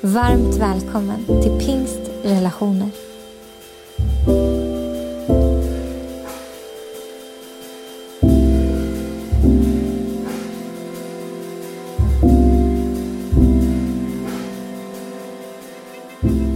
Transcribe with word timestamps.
Varmt 0.00 0.56
välkommen 0.56 1.26
till 1.26 1.66
Pingst 1.66 2.00
Relationer. 2.24 2.88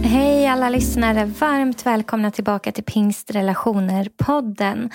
Hej 0.03 0.47
alla 0.47 0.69
lyssnare, 0.69 1.25
varmt 1.25 1.85
välkomna 1.85 2.31
tillbaka 2.31 2.71
till 2.71 2.83
Pingstrelationer-podden. 2.83 4.89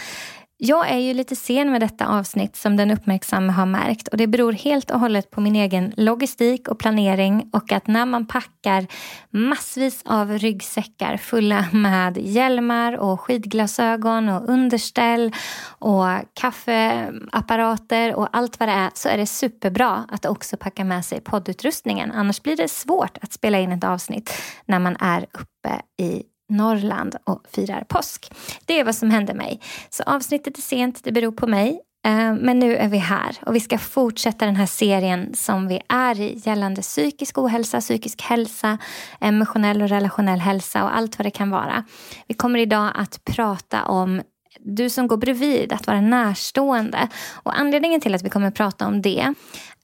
Jag 0.61 0.91
är 0.91 0.99
ju 0.99 1.15
lite 1.15 1.37
sen 1.37 1.73
med 1.73 1.81
detta 1.81 2.07
avsnitt 2.07 2.57
som 2.57 2.77
den 2.77 2.91
uppmärksamma 2.91 3.53
har 3.53 3.67
märkt 3.67 4.09
och 4.09 4.17
det 4.17 4.27
beror 4.27 4.53
helt 4.53 4.91
och 4.91 5.01
hållet 5.01 5.31
på 5.31 5.41
min 5.41 5.57
egen 5.57 5.93
logistik 5.97 6.69
och 6.69 6.79
planering 6.79 7.51
och 7.53 7.73
att 7.73 7.87
när 7.87 8.07
man 8.07 8.27
packar 8.27 8.87
massvis 9.31 10.03
av 10.05 10.39
ryggsäckar 10.39 11.17
fulla 11.17 11.65
med 11.73 12.19
hjälmar 12.19 12.97
och 12.97 13.21
skidglasögon 13.21 14.29
och 14.29 14.49
underställ 14.49 15.33
och 15.65 16.07
kaffeapparater 16.41 18.15
och 18.15 18.29
allt 18.33 18.61
vad 18.61 18.69
det 18.69 18.73
är 18.73 18.91
så 18.95 19.09
är 19.09 19.17
det 19.17 19.27
superbra 19.27 20.05
att 20.09 20.27
också 20.27 20.57
packa 20.57 20.85
med 20.85 21.05
sig 21.05 21.21
poddutrustningen. 21.21 22.13
Annars 22.13 22.43
blir 22.43 22.57
det 22.57 22.69
svårt 22.69 23.19
att 23.21 23.33
spela 23.33 23.59
in 23.59 23.73
ett 23.73 23.85
avsnitt 23.85 24.33
när 24.67 24.79
man 24.79 24.97
är 25.01 25.27
uppe 25.33 26.03
i 26.03 26.23
Norrland 26.49 27.17
och 27.25 27.43
firar 27.53 27.85
påsk. 27.89 28.33
Det 28.67 28.81
är 28.81 28.85
vad 28.85 28.95
som 28.95 29.11
hände 29.11 29.35
mig. 29.35 29.61
Så 29.91 30.03
avsnittet 30.03 30.59
är 30.59 30.63
sent, 30.63 31.01
det 31.05 31.13
beror 31.13 31.33
på 31.33 31.47
mig. 31.47 31.81
Eh, 32.07 32.35
men 32.35 32.59
nu 32.59 32.77
är 32.77 32.89
vi 32.89 32.99
här 32.99 33.37
och 33.47 33.55
vi 33.55 33.61
ska 33.61 33.79
fortsätta 33.79 34.47
den 34.47 34.57
här 34.57 34.67
serien 34.67 35.35
som 35.35 35.69
vi 35.69 35.81
är 35.89 36.21
i 36.21 36.43
gällande 36.45 36.83
psykisk 36.83 37.39
ohälsa, 37.39 37.81
psykisk 37.81 38.23
hälsa, 38.23 38.79
emotionell 39.21 39.83
och 39.83 39.89
relationell 39.89 40.41
hälsa 40.41 40.85
och 40.85 40.97
allt 40.97 41.19
vad 41.19 41.27
det 41.27 41.31
kan 41.31 41.51
vara. 41.51 41.85
Vi 42.27 42.35
kommer 42.35 42.59
idag 42.59 42.91
att 42.95 43.25
prata 43.25 43.85
om 43.85 44.23
du 44.61 44.91
som 44.91 45.09
går 45.09 45.17
bredvid, 45.17 45.73
att 45.73 45.87
vara 45.87 46.01
närstående. 46.01 47.09
Och 47.33 47.59
anledningen 47.59 48.01
till 48.01 48.15
att 48.15 48.23
vi 48.23 48.31
kommer 48.31 48.49
att 48.49 48.55
prata 48.55 48.87
om 48.87 49.03
det 49.03 49.35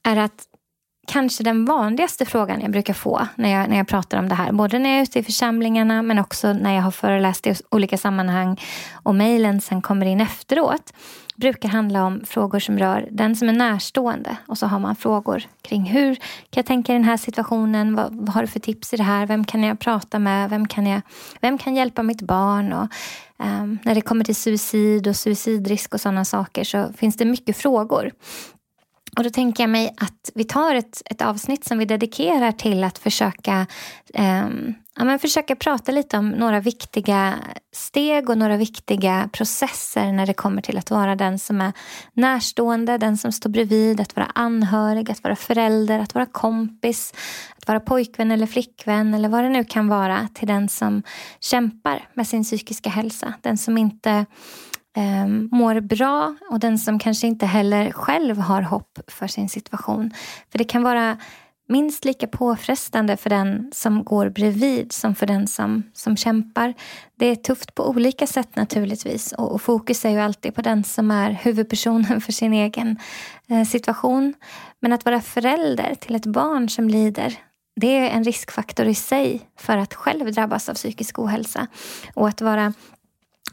är 0.03 0.17
att 0.17 0.45
kanske 1.07 1.43
den 1.43 1.65
vanligaste 1.65 2.25
frågan 2.25 2.61
jag 2.61 2.71
brukar 2.71 2.93
få 2.93 3.27
när 3.35 3.49
jag, 3.49 3.69
när 3.69 3.77
jag 3.77 3.87
pratar 3.87 4.17
om 4.17 4.29
det 4.29 4.35
här. 4.35 4.51
Både 4.51 4.79
när 4.79 4.89
jag 4.89 4.99
är 4.99 5.03
ute 5.03 5.19
i 5.19 5.23
församlingarna 5.23 6.01
men 6.01 6.19
också 6.19 6.53
när 6.53 6.75
jag 6.75 6.81
har 6.81 6.91
föreläst 6.91 7.47
i 7.47 7.55
olika 7.71 7.97
sammanhang 7.97 8.61
och 8.93 9.15
mejlen 9.15 9.61
sen 9.61 9.81
kommer 9.81 10.05
in 10.05 10.21
efteråt. 10.21 10.93
brukar 11.35 11.69
handla 11.69 12.05
om 12.05 12.21
frågor 12.25 12.59
som 12.59 12.79
rör 12.79 13.07
den 13.11 13.35
som 13.35 13.49
är 13.49 13.53
närstående. 13.53 14.37
Och 14.47 14.57
så 14.57 14.67
har 14.67 14.79
man 14.79 14.95
frågor 14.95 15.43
kring 15.61 15.83
hur 15.83 16.15
kan 16.15 16.21
jag 16.49 16.65
tänka 16.65 16.91
i 16.91 16.95
den 16.95 17.03
här 17.03 17.17
situationen? 17.17 17.95
Vad, 17.95 18.15
vad 18.15 18.29
har 18.29 18.41
du 18.41 18.47
för 18.47 18.59
tips 18.59 18.93
i 18.93 18.97
det 18.97 19.03
här? 19.03 19.25
Vem 19.25 19.45
kan 19.45 19.63
jag 19.63 19.79
prata 19.79 20.19
med? 20.19 20.49
Vem 20.49 20.67
kan, 20.67 20.87
jag, 20.87 21.01
vem 21.41 21.57
kan 21.57 21.75
hjälpa 21.75 22.03
mitt 22.03 22.21
barn? 22.21 22.73
Och, 22.73 22.87
um, 23.37 23.79
när 23.83 23.95
det 23.95 24.01
kommer 24.01 24.25
till 24.25 24.35
suicid 24.35 25.07
och 25.07 25.15
suicidrisk 25.15 25.93
och 25.93 26.01
sådana 26.01 26.25
saker 26.25 26.63
så 26.63 26.93
finns 26.97 27.17
det 27.17 27.25
mycket 27.25 27.57
frågor. 27.57 28.11
Och 29.17 29.23
då 29.23 29.29
tänker 29.29 29.63
jag 29.63 29.69
mig 29.69 29.93
att 29.97 30.31
vi 30.35 30.43
tar 30.43 30.75
ett, 30.75 31.01
ett 31.05 31.21
avsnitt 31.21 31.65
som 31.65 31.77
vi 31.77 31.85
dedikerar 31.85 32.51
till 32.51 32.83
att 32.83 32.97
försöka, 32.97 33.67
eh, 34.13 34.47
ja, 34.95 35.03
men 35.03 35.19
försöka 35.19 35.55
prata 35.55 35.91
lite 35.91 36.17
om 36.17 36.29
några 36.29 36.59
viktiga 36.59 37.33
steg 37.73 38.29
och 38.29 38.37
några 38.37 38.57
viktiga 38.57 39.29
processer 39.33 40.11
när 40.11 40.25
det 40.25 40.33
kommer 40.33 40.61
till 40.61 40.77
att 40.77 40.91
vara 40.91 41.15
den 41.15 41.39
som 41.39 41.61
är 41.61 41.73
närstående, 42.13 42.97
den 42.97 43.17
som 43.17 43.31
står 43.31 43.49
bredvid, 43.49 44.01
att 44.01 44.15
vara 44.15 44.31
anhörig, 44.35 45.11
att 45.11 45.23
vara 45.23 45.35
förälder, 45.35 45.99
att 45.99 46.13
vara 46.13 46.25
kompis, 46.25 47.13
att 47.57 47.67
vara 47.67 47.79
pojkvän 47.79 48.31
eller 48.31 48.47
flickvän 48.47 49.13
eller 49.13 49.29
vad 49.29 49.43
det 49.43 49.49
nu 49.49 49.63
kan 49.63 49.87
vara 49.87 50.27
till 50.33 50.47
den 50.47 50.69
som 50.69 51.03
kämpar 51.39 52.07
med 52.13 52.27
sin 52.27 52.43
psykiska 52.43 52.89
hälsa. 52.89 53.33
Den 53.41 53.57
som 53.57 53.77
inte 53.77 54.25
eh, 54.95 55.27
mår 55.51 55.79
bra 55.79 56.35
och 56.51 56.59
den 56.59 56.77
som 56.77 56.99
kanske 56.99 57.27
inte 57.27 57.45
heller 57.45 57.91
själv 57.91 58.37
har 58.37 58.61
hopp 58.61 58.99
för 59.07 59.27
sin 59.27 59.49
situation. 59.49 60.11
För 60.51 60.57
det 60.57 60.63
kan 60.63 60.83
vara 60.83 61.17
minst 61.67 62.05
lika 62.05 62.27
påfrestande 62.27 63.17
för 63.17 63.29
den 63.29 63.71
som 63.73 64.03
går 64.03 64.29
bredvid 64.29 64.91
som 64.91 65.15
för 65.15 65.25
den 65.25 65.47
som, 65.47 65.83
som 65.93 66.17
kämpar. 66.17 66.73
Det 67.15 67.25
är 67.25 67.35
tufft 67.35 67.75
på 67.75 67.89
olika 67.89 68.27
sätt 68.27 68.55
naturligtvis 68.55 69.31
och, 69.31 69.51
och 69.51 69.61
fokus 69.61 70.05
är 70.05 70.09
ju 70.09 70.19
alltid 70.19 70.55
på 70.55 70.61
den 70.61 70.83
som 70.83 71.11
är 71.11 71.31
huvudpersonen 71.31 72.21
för 72.25 72.31
sin 72.31 72.53
egen 72.53 72.99
eh, 73.49 73.63
situation. 73.63 74.33
Men 74.79 74.93
att 74.93 75.05
vara 75.05 75.21
förälder 75.21 75.95
till 75.95 76.15
ett 76.15 76.25
barn 76.25 76.69
som 76.69 76.89
lider 76.89 77.37
det 77.81 77.97
är 77.97 78.09
en 78.09 78.23
riskfaktor 78.23 78.85
i 78.85 78.95
sig 78.95 79.49
för 79.59 79.77
att 79.77 79.93
själv 79.93 80.31
drabbas 80.33 80.69
av 80.69 80.73
psykisk 80.73 81.19
ohälsa. 81.19 81.67
Och 82.13 82.27
att 82.27 82.41
vara 82.41 82.73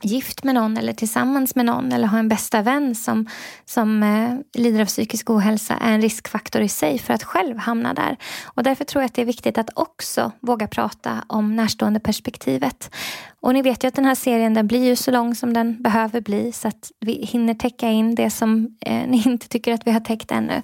gift 0.00 0.44
med 0.44 0.54
någon 0.54 0.76
eller 0.76 0.92
tillsammans 0.92 1.54
med 1.54 1.64
någon 1.64 1.92
eller 1.92 2.06
har 2.06 2.18
en 2.18 2.28
bästa 2.28 2.62
vän 2.62 2.94
som, 2.94 3.26
som 3.64 4.02
eh, 4.02 4.60
lider 4.62 4.80
av 4.80 4.86
psykisk 4.86 5.30
ohälsa 5.30 5.74
är 5.74 5.92
en 5.92 6.02
riskfaktor 6.02 6.62
i 6.62 6.68
sig 6.68 6.98
för 6.98 7.14
att 7.14 7.22
själv 7.22 7.58
hamna 7.58 7.94
där. 7.94 8.16
Och 8.44 8.62
därför 8.62 8.84
tror 8.84 9.02
jag 9.02 9.06
att 9.06 9.14
det 9.14 9.22
är 9.22 9.26
viktigt 9.26 9.58
att 9.58 9.70
också 9.74 10.32
våga 10.40 10.66
prata 10.66 11.24
om 11.26 11.56
närstående 11.56 12.00
perspektivet. 12.00 12.94
Och 13.40 13.54
ni 13.54 13.62
vet 13.62 13.84
ju 13.84 13.88
att 13.88 13.94
den 13.94 14.04
här 14.04 14.14
serien 14.14 14.54
den 14.54 14.66
blir 14.66 14.84
ju 14.84 14.96
så 14.96 15.10
lång 15.10 15.34
som 15.34 15.52
den 15.52 15.82
behöver 15.82 16.20
bli 16.20 16.52
så 16.52 16.68
att 16.68 16.92
vi 17.00 17.12
hinner 17.12 17.54
täcka 17.54 17.88
in 17.88 18.14
det 18.14 18.30
som 18.30 18.76
eh, 18.80 19.08
ni 19.08 19.22
inte 19.26 19.48
tycker 19.48 19.74
att 19.74 19.86
vi 19.86 19.90
har 19.90 20.00
täckt 20.00 20.30
ännu. 20.30 20.62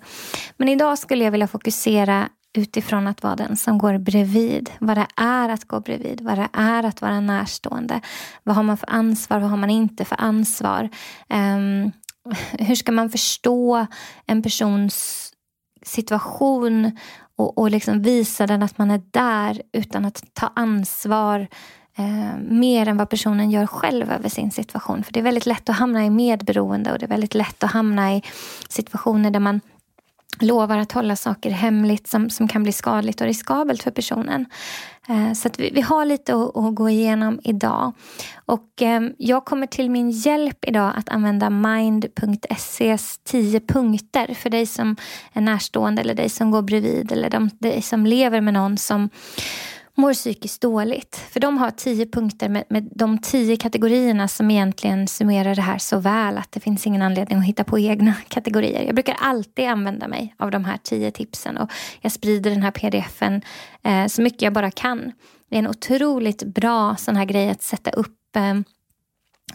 Men 0.56 0.69
idag 0.69 0.99
skulle 0.99 1.25
jag 1.25 1.31
vilja 1.31 1.49
fokusera 1.49 2.28
utifrån 2.57 3.07
att 3.07 3.23
vara 3.23 3.37
den 3.37 3.57
som 3.57 3.79
går 3.79 3.99
bredvid. 3.99 4.71
Vad 4.79 4.97
det 4.97 5.07
är 5.17 5.49
att 5.49 5.65
gå 5.65 5.81
bredvid, 5.81 6.21
vad 6.21 6.39
det 6.39 6.49
är 6.53 6.85
att 6.85 7.03
vara 7.03 7.21
närstående. 7.21 8.01
Vad 8.43 8.57
har 8.57 8.63
man 8.63 8.77
för 8.77 8.91
ansvar, 8.91 9.39
vad 9.39 9.51
har 9.51 9.57
man 9.57 9.71
inte 9.71 10.05
för 10.05 10.21
ansvar? 10.21 10.89
Um, 11.29 11.93
hur 12.59 12.75
ska 12.75 12.93
man 12.93 13.11
förstå 13.11 13.87
en 14.27 14.43
persons 14.43 15.29
situation 15.83 16.99
och, 17.37 17.59
och 17.59 17.71
liksom 17.71 18.03
visa 18.03 18.47
den 18.47 18.63
att 18.63 18.79
man 18.79 18.91
är 18.91 19.03
där 19.11 19.63
utan 19.73 20.05
att 20.05 20.35
ta 20.35 20.53
ansvar 20.57 21.49
eh, 21.99 22.39
mer 22.41 22.89
än 22.89 22.97
vad 22.97 23.11
personen 23.11 23.51
gör 23.51 23.67
själv 23.67 24.13
över 24.13 24.29
sin 24.29 24.51
situation. 24.51 25.05
För 25.05 25.13
det 25.13 25.21
är 25.21 25.25
väldigt 25.25 25.47
lätt 25.47 25.69
att 25.69 25.77
hamna 25.77 26.05
i 26.05 26.11
medberoende 26.11 26.93
och 26.93 26.99
det 26.99 27.07
är 27.07 27.09
väldigt 27.11 27.35
lätt 27.35 27.65
att 27.65 27.73
hamna 27.73 28.15
i 28.15 28.23
situationer 28.69 29.31
där 29.31 29.41
man 29.41 29.61
lovar 30.43 30.78
att 30.78 30.93
hålla 30.93 31.16
saker 31.16 31.50
hemligt 31.50 32.06
som, 32.06 32.31
som 32.31 32.49
kan 32.49 32.62
bli 32.62 32.72
skadligt 32.72 33.21
och 33.21 33.26
riskabelt 33.26 33.82
för 33.82 33.91
personen. 33.91 34.47
Eh, 35.09 35.32
så 35.32 35.49
vi, 35.59 35.71
vi, 35.71 35.81
har 35.81 36.04
lite 36.04 36.34
att, 36.34 36.56
att, 36.56 36.75
gå 36.75 36.88
igenom 36.88 37.41
idag. 37.44 37.93
Och 38.47 38.82
eh, 38.82 39.00
jag 39.19 39.44
kommer 39.44 39.66
till 39.66 39.91
min 39.91 40.10
hjälp 40.10 40.65
idag 40.69 40.93
att 40.97 41.09
använda 41.09 41.50
mind.ses 41.50 43.19
10 43.19 43.60
punkter 43.60 44.34
för 44.34 44.50
dig 44.50 44.66
som 44.66 44.97
är 45.32 45.41
närstående 45.41 46.03
eller 46.03 46.15
dig 46.15 46.28
som 46.28 46.50
går 46.50 46.62
bredvid 46.62 47.12
eller 47.12 47.31
de, 47.31 47.50
dig 47.59 47.82
som 47.82 48.06
lever 48.06 48.41
med 48.41 48.55
någon 48.55 48.78
som 48.78 49.10
mår 49.99 50.13
psykiskt 50.13 50.61
dåligt. 50.61 51.17
För 51.31 51.41
de 51.41 51.59
har 51.59 51.71
tio 51.71 52.06
punkter 52.06 52.49
med, 52.49 52.65
med 52.69 52.89
de 52.95 53.19
tio 53.19 53.56
kategorierna 53.56 54.29
som 54.29 54.50
egentligen 54.50 55.09
summerar 55.09 55.55
det 55.55 55.62
här 55.62 55.79
så 55.79 55.99
väl 55.99 56.39
att 56.39 56.53
det 56.53 56.61
finns 56.61 56.87
ingen 56.87 57.03
anledning 57.03 57.39
att 57.39 57.45
hitta 57.45 57.65
på 57.65 57.79
egna 57.79 58.15
kategorier. 58.29 58.83
Jag 58.83 58.95
brukar 58.95 59.17
alltid 59.21 59.69
använda 59.69 60.09
mig 60.09 60.35
av 60.39 60.50
de 60.50 60.65
här 60.65 60.79
tio 60.83 61.11
tipsen 61.11 61.59
och 61.59 61.71
jag 62.00 62.12
sprider 62.12 62.50
den 62.50 62.62
här 62.62 62.71
pdfen 62.71 63.43
eh, 63.83 64.06
så 64.06 64.23
mycket 64.23 64.43
jag 64.43 64.53
bara 64.53 64.71
kan. 64.71 65.12
Det 65.50 65.56
är 65.56 65.59
en 65.59 65.69
otroligt 65.69 66.43
bra 66.43 66.97
sån 66.97 67.17
här 67.17 67.25
grej 67.25 67.51
att 67.51 67.62
sätta 67.62 67.91
upp 67.91 68.37
eh, 68.37 68.55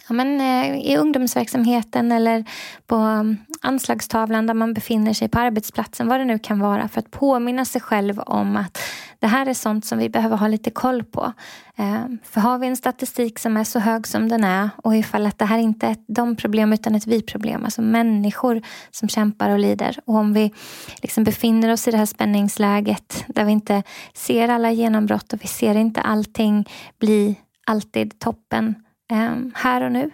ja, 0.08 0.14
men, 0.14 0.42
eh, 0.42 0.92
i 0.92 0.98
ungdomsverksamheten 0.98 2.12
eller 2.12 2.46
på 2.88 2.96
mm, 2.96 3.38
anslagstavlan 3.62 4.48
där 4.48 4.54
man 4.54 4.74
befinner 4.74 5.14
sig 5.14 5.30
på 5.30 5.40
arbetsplatsen, 5.40 6.08
vad 6.08 6.20
det 6.20 6.26
nu 6.26 6.40
kan 6.40 6.60
vara, 6.60 6.88
för 6.88 7.00
att 7.00 7.12
påminna 7.12 7.66
sig 7.66 7.82
själv 7.82 8.20
om 8.20 8.58
att 8.58 8.78
det 9.20 9.28
här 9.28 9.46
är 9.46 9.54
sånt 9.54 9.86
som 9.86 9.98
vi 9.98 10.10
behöver 10.10 10.38
ha 10.38 10.48
lite 10.48 10.70
koll 10.70 11.04
på. 11.04 11.34
Eh, 11.76 12.06
för 12.24 12.42
har 12.42 12.58
vi 12.58 12.68
en 12.68 12.76
statistik 12.76 13.40
som 13.40 13.58
är 13.58 13.64
så 13.64 13.80
hög 13.80 14.08
som 14.08 14.30
den 14.30 14.44
är 14.44 14.70
och 14.84 14.96
ifall 14.96 15.26
att 15.26 15.40
det 15.40 15.46
här 15.46 15.58
inte 15.58 15.88
är 15.88 15.92
ett 15.92 16.06
de 16.08 16.36
problem 16.36 16.74
utan 16.74 16.96
ett 16.96 17.08
vi-problem, 17.08 17.66
alltså 17.66 17.82
människor 17.82 18.62
som 18.92 19.10
kämpar 19.10 19.50
och 19.50 19.60
lider. 19.60 20.00
Och 20.06 20.16
om 20.16 20.34
vi 20.34 20.54
liksom 21.02 21.24
befinner 21.24 21.72
oss 21.72 21.88
i 21.88 21.92
det 21.92 21.98
här 21.98 22.06
spänningsläget 22.06 23.26
där 23.28 23.46
vi 23.46 23.52
inte 23.52 23.84
ser 24.14 24.50
alla 24.50 24.72
genombrott 24.72 25.34
och 25.34 25.44
vi 25.44 25.48
ser 25.48 25.76
inte 25.76 26.02
allting 26.02 26.70
bli 27.00 27.40
alltid 27.66 28.20
toppen 28.20 28.76
Eh, 29.12 29.36
här 29.54 29.82
och 29.82 29.92
nu. 29.92 30.12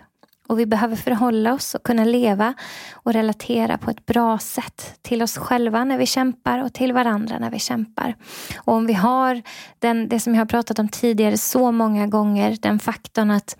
Och 0.48 0.60
vi 0.60 0.66
behöver 0.66 0.96
förhålla 0.96 1.54
oss 1.54 1.76
och 1.76 1.84
kunna 1.84 2.06
leva 2.06 2.54
och 2.94 3.14
relatera 3.14 3.78
på 3.78 3.92
ett 3.92 4.06
bra 4.06 4.38
sätt 4.40 5.00
till 5.02 5.22
oss 5.22 5.38
själva 5.38 5.84
när 5.84 5.98
vi 5.98 6.06
kämpar 6.06 6.64
och 6.64 6.74
till 6.74 6.94
varandra 6.94 7.40
när 7.40 7.52
vi 7.52 7.60
kämpar. 7.60 8.16
Och 8.58 8.74
om 8.74 8.86
vi 8.86 8.94
har 8.94 9.42
den, 9.80 10.10
det 10.10 10.20
som 10.20 10.34
jag 10.34 10.42
har 10.42 10.46
pratat 10.46 10.80
om 10.80 10.90
tidigare 10.90 11.38
så 11.38 11.72
många 11.72 12.08
gånger, 12.08 12.58
den 12.62 12.80
faktorn 12.80 13.32
att 13.32 13.58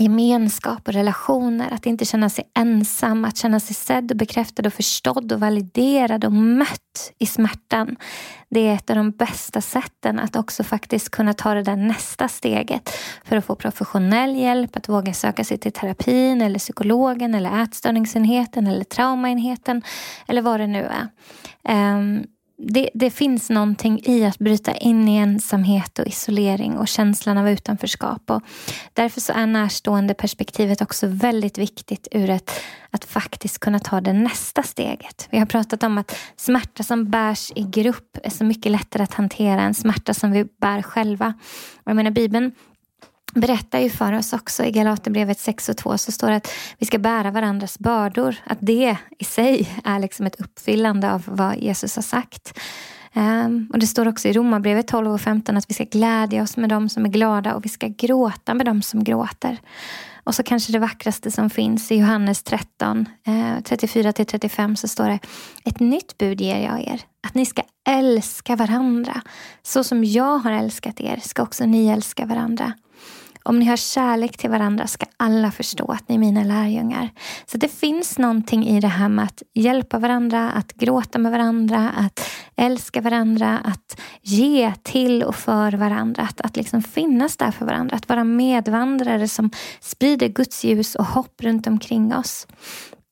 gemenskap 0.00 0.88
och 0.88 0.94
relationer, 0.94 1.70
att 1.70 1.86
inte 1.86 2.04
känna 2.04 2.30
sig 2.30 2.50
ensam, 2.58 3.24
att 3.24 3.36
känna 3.36 3.60
sig 3.60 3.74
sedd 3.74 4.10
och 4.10 4.16
bekräftad 4.16 4.66
och 4.66 4.72
förstådd 4.72 5.32
och 5.32 5.40
validerad 5.40 6.24
och 6.24 6.32
mött 6.32 7.12
i 7.18 7.26
smärtan. 7.26 7.96
Det 8.50 8.68
är 8.68 8.74
ett 8.74 8.90
av 8.90 8.96
de 8.96 9.10
bästa 9.10 9.60
sätten 9.60 10.18
att 10.18 10.36
också 10.36 10.64
faktiskt 10.64 11.10
kunna 11.10 11.32
ta 11.32 11.54
det 11.54 11.62
där 11.62 11.76
nästa 11.76 12.28
steget 12.28 12.90
för 13.24 13.36
att 13.36 13.44
få 13.44 13.54
professionell 13.54 14.36
hjälp, 14.36 14.76
att 14.76 14.88
våga 14.88 15.14
söka 15.14 15.44
sig 15.44 15.58
till 15.58 15.72
terapin 15.72 16.42
eller 16.42 16.58
psykologen 16.58 17.34
eller 17.34 17.62
ätstörningsenheten 17.62 18.66
eller 18.66 18.84
traumaenheten 18.84 19.82
eller 20.28 20.42
vad 20.42 20.60
det 20.60 20.66
nu 20.66 20.88
är. 20.88 21.08
Um, 21.96 22.24
det, 22.62 22.90
det, 22.94 23.10
finns 23.10 23.50
någonting 23.50 24.00
i 24.04 24.24
att 24.24 24.38
bryta 24.38 24.76
in 24.76 25.08
i 25.08 25.16
ensamhet 25.16 25.98
och 25.98 26.06
isolering 26.06 26.78
och 26.78 26.88
känslan 26.88 27.38
av 27.38 27.48
utanförskap. 27.48 28.30
Och 28.30 28.42
därför 28.92 29.20
så 29.20 29.32
är 29.32 29.46
närstående 29.46 30.14
perspektivet 30.14 30.82
också 30.82 31.06
väldigt 31.06 31.58
viktigt 31.58 32.08
ur 32.10 32.30
ett, 32.30 32.50
att 32.90 33.04
faktiskt 33.04 33.58
kunna 33.58 33.78
ta 33.78 34.00
det 34.00 34.12
nästa 34.12 34.62
steget. 34.62 35.28
Vi 35.30 35.38
har 35.38 35.46
pratat 35.46 35.82
om 35.82 35.98
att 35.98 36.16
smärta 36.36 36.82
som 36.82 37.10
bärs 37.10 37.52
i 37.54 37.62
grupp 37.62 38.18
är 38.22 38.30
så 38.30 38.44
mycket 38.44 38.72
lättare 38.72 39.02
att 39.02 39.14
hantera 39.14 39.60
än 39.60 39.74
smärta 39.74 40.14
som 40.14 40.32
vi 40.32 40.44
bär 40.60 40.82
själva. 40.82 41.34
Och 41.76 41.90
jag 41.90 41.96
menar, 41.96 42.10
Bibeln 42.10 42.52
berättar 43.34 43.78
ju 43.78 43.90
för 43.90 44.12
oss 44.12 44.32
också 44.32 44.64
i 44.64 44.70
Galaterbrevet 44.70 45.40
6 45.40 45.68
och 45.68 45.76
2 45.76 45.98
så 45.98 46.12
står 46.12 46.30
det 46.30 46.36
att 46.36 46.52
vi 46.78 46.86
ska 46.86 46.98
bära 46.98 47.30
varandras 47.30 47.78
bördor. 47.78 48.36
Att 48.44 48.58
det 48.60 48.96
i 49.18 49.24
sig 49.24 49.68
är 49.84 49.98
liksom 49.98 50.26
ett 50.26 50.40
uppfyllande 50.40 51.12
av 51.12 51.22
vad 51.26 51.56
Jesus 51.56 51.96
har 51.96 52.02
sagt. 52.02 52.58
Um, 53.14 53.70
och 53.72 53.78
Det 53.78 53.86
står 53.86 54.08
också 54.08 54.28
i 54.28 54.32
Romarbrevet 54.32 54.88
12 54.88 55.12
och 55.12 55.20
15 55.20 55.56
att 55.56 55.70
vi 55.70 55.74
ska 55.74 55.84
glädja 55.84 56.42
oss 56.42 56.56
med 56.56 56.68
dem 56.68 56.88
som 56.88 57.04
är 57.04 57.08
glada 57.08 57.54
och 57.54 57.64
vi 57.64 57.68
ska 57.68 57.88
gråta 57.88 58.54
med 58.54 58.66
dem 58.66 58.82
som 58.82 59.04
gråter. 59.04 59.58
Och 60.24 60.34
så 60.34 60.42
kanske 60.42 60.72
det 60.72 60.78
vackraste 60.78 61.30
som 61.30 61.50
finns 61.50 61.92
i 61.92 61.96
Johannes 61.96 62.42
13, 62.42 63.06
eh, 63.26 63.32
34-35 63.32 64.74
så 64.74 64.88
står 64.88 65.08
det 65.08 65.18
Ett 65.64 65.80
nytt 65.80 66.18
bud 66.18 66.40
ger 66.40 66.58
jag 66.58 66.80
er, 66.80 67.00
att 67.26 67.34
ni 67.34 67.46
ska 67.46 67.62
älska 67.88 68.56
varandra. 68.56 69.20
Så 69.62 69.84
som 69.84 70.04
jag 70.04 70.38
har 70.38 70.52
älskat 70.52 71.00
er 71.00 71.20
ska 71.22 71.42
också 71.42 71.66
ni 71.66 71.88
älska 71.88 72.26
varandra. 72.26 72.72
Om 73.44 73.58
ni 73.58 73.64
har 73.64 73.76
kärlek 73.76 74.36
till 74.36 74.50
varandra 74.50 74.86
ska 74.86 75.06
alla 75.16 75.50
förstå 75.50 75.92
att 75.92 76.08
ni 76.08 76.14
är 76.14 76.18
mina 76.18 76.44
lärjungar. 76.44 77.10
Så 77.46 77.58
det 77.58 77.68
finns 77.68 78.18
någonting 78.18 78.66
i 78.66 78.80
det 78.80 78.88
här 78.88 79.08
med 79.08 79.24
att 79.24 79.42
hjälpa 79.54 79.98
varandra, 79.98 80.50
att 80.50 80.72
gråta 80.72 81.18
med 81.18 81.32
varandra, 81.32 81.90
att 81.96 82.30
älska 82.56 83.00
varandra, 83.00 83.58
att 83.58 84.00
ge 84.22 84.72
till 84.82 85.22
och 85.22 85.34
för 85.34 85.72
varandra. 85.72 86.22
Att, 86.22 86.40
att 86.40 86.56
liksom 86.56 86.82
finnas 86.82 87.36
där 87.36 87.50
för 87.50 87.66
varandra, 87.66 87.96
att 87.96 88.08
vara 88.08 88.24
medvandrare 88.24 89.28
som 89.28 89.50
sprider 89.80 90.28
Guds 90.28 90.64
ljus 90.64 90.94
och 90.94 91.06
hopp 91.06 91.42
runt 91.42 91.66
omkring 91.66 92.14
oss. 92.14 92.46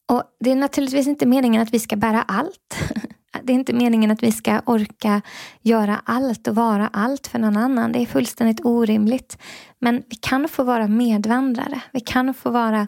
Och 0.09 0.23
Det 0.41 0.51
är 0.51 0.57
naturligtvis 0.57 1.07
inte 1.07 1.27
meningen 1.27 1.63
att 1.63 1.75
vi 1.75 1.79
ska 1.79 1.97
bära 1.97 2.23
allt. 2.23 2.77
Det 3.49 3.53
är 3.53 3.55
inte 3.55 3.73
meningen 3.73 4.11
att 4.11 4.23
vi 4.23 4.33
ska 4.33 4.61
orka 4.67 5.23
göra 5.63 6.01
allt 6.05 6.49
och 6.49 6.55
vara 6.55 6.89
allt 6.93 7.27
för 7.27 7.39
någon 7.39 7.57
annan. 7.57 7.93
Det 7.93 7.99
är 7.99 8.07
fullständigt 8.07 8.61
orimligt. 8.65 9.39
Men 9.79 10.03
vi 10.09 10.17
kan 10.17 10.49
få 10.49 10.63
vara 10.63 10.89
medvandrare. 10.89 11.81
Vi 11.93 12.01
kan 12.01 12.35
få 12.35 12.51
vara 12.51 12.87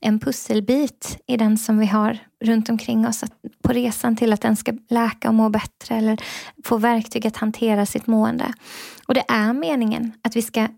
en 0.00 0.18
pusselbit 0.18 1.18
i 1.26 1.36
den 1.36 1.58
som 1.58 1.78
vi 1.78 1.86
har 1.86 2.18
runt 2.44 2.68
omkring 2.68 3.06
oss 3.06 3.24
på 3.62 3.72
resan 3.72 4.16
till 4.16 4.32
att 4.32 4.40
den 4.40 4.56
ska 4.56 4.72
läka 4.90 5.28
och 5.28 5.34
må 5.34 5.48
bättre 5.48 5.96
eller 5.96 6.20
få 6.64 6.76
verktyg 6.76 7.26
att 7.26 7.36
hantera 7.36 7.86
sitt 7.86 8.06
mående. 8.06 8.52
Och 9.06 9.14
det 9.14 9.24
är 9.28 9.52
meningen 9.52 10.12
att 10.22 10.36
vi 10.36 10.42
ska 10.42 10.68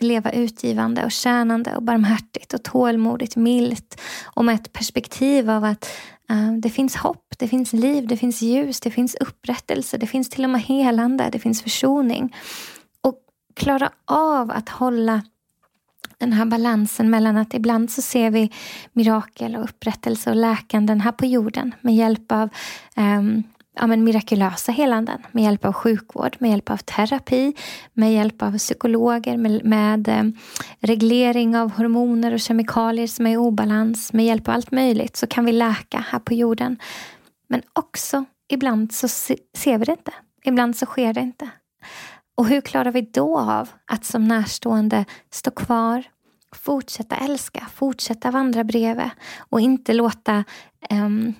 leva 0.00 0.30
utgivande 0.30 1.04
och 1.04 1.12
tjänande 1.12 1.76
och 1.76 1.82
barmhärtigt 1.82 2.54
och 2.54 2.62
tålmodigt, 2.62 3.36
milt 3.36 4.00
och 4.24 4.44
med 4.44 4.54
ett 4.54 4.72
perspektiv 4.72 5.50
av 5.50 5.64
att 5.64 5.90
uh, 6.30 6.52
det 6.52 6.70
finns 6.70 6.96
hopp, 6.96 7.34
det 7.38 7.48
finns 7.48 7.72
liv, 7.72 8.06
det 8.06 8.16
finns 8.16 8.42
ljus, 8.42 8.80
det 8.80 8.90
finns 8.90 9.14
upprättelse, 9.14 9.98
det 9.98 10.06
finns 10.06 10.28
till 10.28 10.44
och 10.44 10.50
med 10.50 10.62
helande, 10.62 11.28
det 11.32 11.38
finns 11.38 11.62
försoning. 11.62 12.36
Och 13.00 13.18
klara 13.54 13.90
av 14.04 14.50
att 14.50 14.68
hålla 14.68 15.22
den 16.18 16.32
här 16.32 16.44
balansen 16.44 17.10
mellan 17.10 17.36
att 17.36 17.54
ibland 17.54 17.90
så 17.90 18.02
ser 18.02 18.30
vi 18.30 18.52
mirakel 18.92 19.56
och 19.56 19.64
upprättelse 19.64 20.30
och 20.30 20.36
läkanden 20.36 21.00
här 21.00 21.12
på 21.12 21.26
jorden 21.26 21.74
med 21.80 21.96
hjälp 21.96 22.32
av 22.32 22.48
um, 22.96 23.42
ja, 23.78 23.86
men 23.86 24.04
mirakulösa 24.04 24.72
helanden 24.72 25.22
med 25.32 25.44
hjälp 25.44 25.64
av 25.64 25.72
sjukvård, 25.72 26.36
med 26.38 26.50
hjälp 26.50 26.70
av 26.70 26.76
terapi, 26.76 27.54
med 27.92 28.12
hjälp 28.12 28.42
av 28.42 28.58
psykologer, 28.58 29.36
med, 29.36 29.64
med 29.64 30.08
eh, 30.08 30.24
reglering 30.80 31.56
av 31.56 31.70
hormoner 31.70 32.32
och 32.32 32.40
kemikalier 32.40 33.06
som 33.06 33.26
är 33.26 33.30
i 33.30 33.36
obalans, 33.36 34.12
med 34.12 34.24
hjälp 34.24 34.48
av 34.48 34.54
allt 34.54 34.70
möjligt 34.70 35.16
så 35.16 35.26
kan 35.26 35.44
vi 35.44 35.52
läka 35.52 36.04
här 36.08 36.18
på 36.18 36.34
jorden. 36.34 36.78
Men 37.48 37.62
också 37.72 38.24
ibland 38.48 38.92
så 38.92 39.08
se, 39.08 39.36
ser 39.56 39.78
vi 39.78 39.84
det 39.84 39.92
inte. 39.92 40.12
Ibland 40.44 40.76
så 40.76 40.86
sker 40.86 41.12
det 41.14 41.20
inte. 41.20 41.48
Och 42.36 42.46
hur 42.46 42.60
klarar 42.60 42.92
vi 42.92 43.00
då 43.00 43.38
av 43.38 43.68
att 43.86 44.04
som 44.04 44.28
närstående 44.28 45.04
stå 45.30 45.50
kvar, 45.50 46.04
fortsätta 46.54 47.16
älska, 47.16 47.66
fortsätta 47.74 48.30
vandra 48.30 48.64
bredvid 48.64 49.10
och 49.38 49.60
inte 49.60 49.92
låta 49.92 50.44
um, 50.90 51.34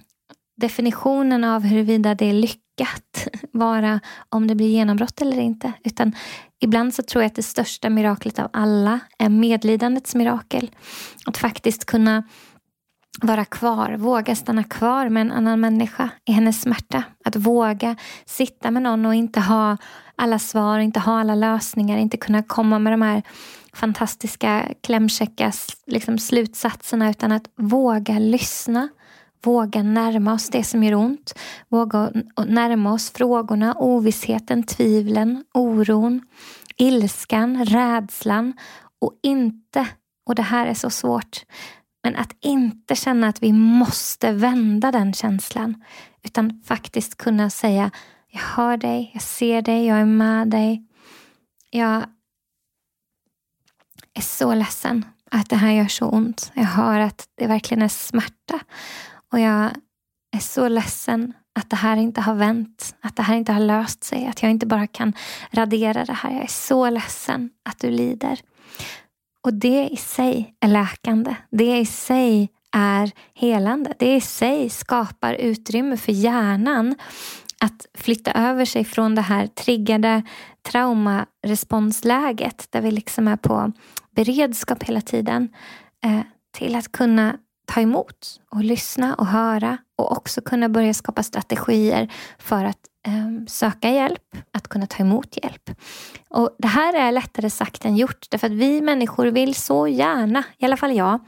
definitionen 0.59 1.45
av 1.45 1.63
huruvida 1.63 2.15
det 2.15 2.27
är 2.27 2.33
lyckat 2.33 3.29
vara 3.53 4.01
om 4.29 4.47
det 4.47 4.55
blir 4.55 4.69
genombrott 4.69 5.21
eller 5.21 5.41
inte. 5.41 5.73
Utan 5.85 6.13
ibland 6.61 6.95
så 6.95 7.03
tror 7.03 7.23
jag 7.23 7.29
att 7.31 7.37
det 7.37 7.43
största 7.43 7.91
miraklet 7.91 8.39
av 8.39 8.49
alla 8.53 9.01
är 9.19 9.29
medlidandets 9.29 10.15
mirakel. 10.15 10.71
Att 11.27 11.37
faktiskt 11.37 11.85
kunna 11.85 12.23
vara 13.23 13.45
kvar, 13.45 13.97
våga 13.97 14.35
stanna 14.35 14.65
kvar 14.65 15.09
med 15.09 15.21
en 15.21 15.33
annan 15.33 15.61
människa 15.61 16.11
i 16.25 16.33
hennes 16.33 16.61
smärta. 16.61 17.03
Att 17.25 17.37
våga 17.37 17.97
sitta 18.25 18.71
med 18.71 18.83
någon 18.83 19.07
och 19.07 19.15
inte 19.15 19.41
ha 19.41 19.77
alla 20.17 20.39
svar, 20.39 20.79
inte 20.79 21.01
ha 21.01 21.21
alla 21.21 21.35
lösningar, 21.35 21.99
inte 21.99 22.17
kunna 22.17 22.43
komma 22.43 22.79
med 22.79 22.93
de 22.93 23.03
här 23.03 23.23
fantastiska 23.73 24.69
klämkäcka 24.83 25.53
liksom, 25.87 26.19
slutsatserna 26.19 27.11
utan 27.11 27.33
att 27.33 27.51
våga 27.57 28.19
lyssna 28.19 28.89
Våga 29.43 29.83
närma 29.83 30.35
oss 30.35 30.49
det 30.49 30.65
som 30.65 30.85
gör 30.85 30.95
ont. 30.95 31.39
Våga 31.69 32.13
närma 32.47 32.93
oss 32.93 33.11
frågorna, 33.11 33.75
ovissheten, 33.75 34.63
tvivlen, 34.63 35.45
oron, 35.55 36.23
ilskan, 36.77 37.65
rädslan 37.65 38.53
och 39.01 39.13
inte, 39.23 39.87
och 40.27 40.35
det 40.35 40.43
här 40.43 40.67
är 40.67 40.75
så 40.75 40.91
svårt, 40.91 41.45
men 42.03 42.17
att 42.17 42.37
inte 42.41 42.95
känna 42.95 43.29
att 43.29 43.43
vi 43.43 43.53
måste 43.53 44.33
vända 44.33 44.93
den 44.93 45.13
känslan. 45.13 45.85
Utan 46.23 46.63
faktiskt 46.65 47.17
kunna 47.17 47.51
säga 47.51 47.91
Jag 48.29 48.41
hör 48.41 48.77
dig, 48.77 49.11
jag 49.15 49.23
ser 49.23 49.63
dig, 49.63 49.87
jag 49.87 49.99
är 49.99 50.05
med 50.05 50.49
dig. 50.49 50.87
Jag 51.71 52.05
är 54.15 54.21
så 54.23 54.55
ledsen 54.55 55.05
att 55.31 55.51
det 55.51 55.57
här 55.57 55.73
gör 55.73 55.89
så 55.89 56.09
ont. 56.09 56.53
Jag 56.55 56.65
hör 56.65 57.01
att 57.01 57.29
det 57.35 57.47
verkligen 57.47 57.83
är 57.83 57.89
smärta. 57.89 58.61
Och 59.33 59.41
jag 59.41 59.71
är 60.37 60.41
så 60.41 60.69
ledsen 60.69 61.33
att 61.59 61.71
det 61.71 61.77
här 61.77 61.97
inte 61.97 62.21
har 62.21 62.35
vänt, 62.35 62.97
att 63.01 63.17
det 63.17 63.23
här 63.23 63.37
inte 63.37 63.53
har 63.53 63.61
löst 63.61 64.05
sig, 64.05 64.27
att 64.27 64.43
jag 64.43 64.51
inte 64.51 64.67
bara 64.67 64.87
kan 64.87 65.13
radera 65.51 66.05
det 66.05 66.13
här. 66.13 66.33
Jag 66.33 66.43
är 66.43 66.47
så 66.47 66.91
ledsen 66.91 67.51
att 67.65 67.79
du 67.79 67.91
lider. 67.91 68.41
Och 69.45 69.55
det 69.55 69.89
i 69.89 69.97
sig 69.97 70.55
är 70.61 70.69
läkande. 70.69 71.35
Det 71.51 71.79
i 71.79 71.87
sig 71.87 72.51
är 72.73 73.11
helande. 73.35 73.95
Det 73.99 74.17
i 74.17 74.21
sig 74.21 74.71
skapar 74.71 75.35
utrymme 75.35 75.97
för 75.97 76.13
hjärnan 76.13 76.95
att 77.61 77.87
flytta 77.95 78.33
över 78.33 78.65
sig 78.65 78.85
från 78.85 79.15
det 79.15 79.23
här 79.23 79.47
triggade 79.47 80.23
traumaresponsläget 80.63 82.67
där 82.71 82.81
vi 82.81 82.91
liksom 82.91 83.29
är 83.29 83.37
på 83.37 83.73
beredskap 84.11 84.83
hela 84.83 85.01
tiden 85.01 85.49
eh, 86.05 86.21
till 86.53 86.77
att 86.77 86.93
kunna 86.93 87.37
ta 87.69 87.81
emot 87.81 88.41
och 88.51 88.65
lyssna 88.65 89.15
och 89.15 89.27
höra 89.27 89.79
och 89.97 90.13
också 90.13 90.41
kunna 90.41 90.69
börja 90.69 90.95
skapa 90.95 91.23
strategier 91.23 92.13
för 92.39 92.65
att 92.65 92.79
eh, 93.07 93.47
söka 93.47 93.91
hjälp, 93.91 94.37
att 94.53 94.69
kunna 94.69 94.87
ta 94.87 95.03
emot 95.03 95.37
hjälp. 95.43 95.71
Och 96.29 96.57
Det 96.59 96.69
här 96.69 96.95
är 96.95 97.13
lättare 97.13 97.51
sagt 97.51 97.85
än 97.85 97.97
gjort 97.97 98.27
därför 98.31 98.47
att 98.47 98.53
vi 98.53 98.81
människor 98.81 99.27
vill 99.27 99.55
så 99.55 99.89
gärna, 99.89 100.45
i 100.59 100.65
alla 100.65 100.77
fall 100.77 100.97
jag, 100.97 101.21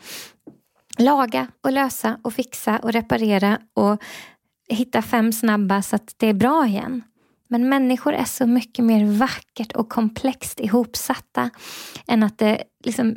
laga 0.99 1.47
och 1.65 1.73
lösa 1.73 2.19
och 2.23 2.33
fixa 2.33 2.79
och 2.79 2.93
reparera 2.93 3.59
och 3.75 4.03
hitta 4.69 5.03
fem 5.03 5.33
snabba 5.33 5.83
så 5.83 5.97
att 5.97 6.15
det 6.17 6.27
är 6.27 6.35
bra 6.35 6.67
igen. 6.67 7.03
Men 7.53 7.69
människor 7.69 8.13
är 8.13 8.25
så 8.25 8.47
mycket 8.47 8.85
mer 8.85 9.05
vackert 9.05 9.73
och 9.73 9.89
komplext 9.89 10.61
ihopsatta 10.61 11.51
än 12.07 12.23
att 12.23 12.39
det 12.39 12.63
liksom 12.85 13.17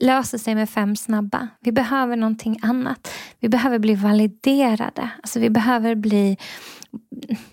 löser 0.00 0.38
sig 0.38 0.54
med 0.54 0.70
fem 0.70 0.96
snabba. 0.96 1.48
Vi 1.60 1.72
behöver 1.72 2.16
någonting 2.16 2.58
annat. 2.62 3.08
Vi 3.40 3.48
behöver 3.48 3.78
bli 3.78 3.94
validerade. 3.94 5.10
Alltså 5.22 5.40
vi 5.40 5.50
behöver 5.50 5.94
bli... 5.94 6.36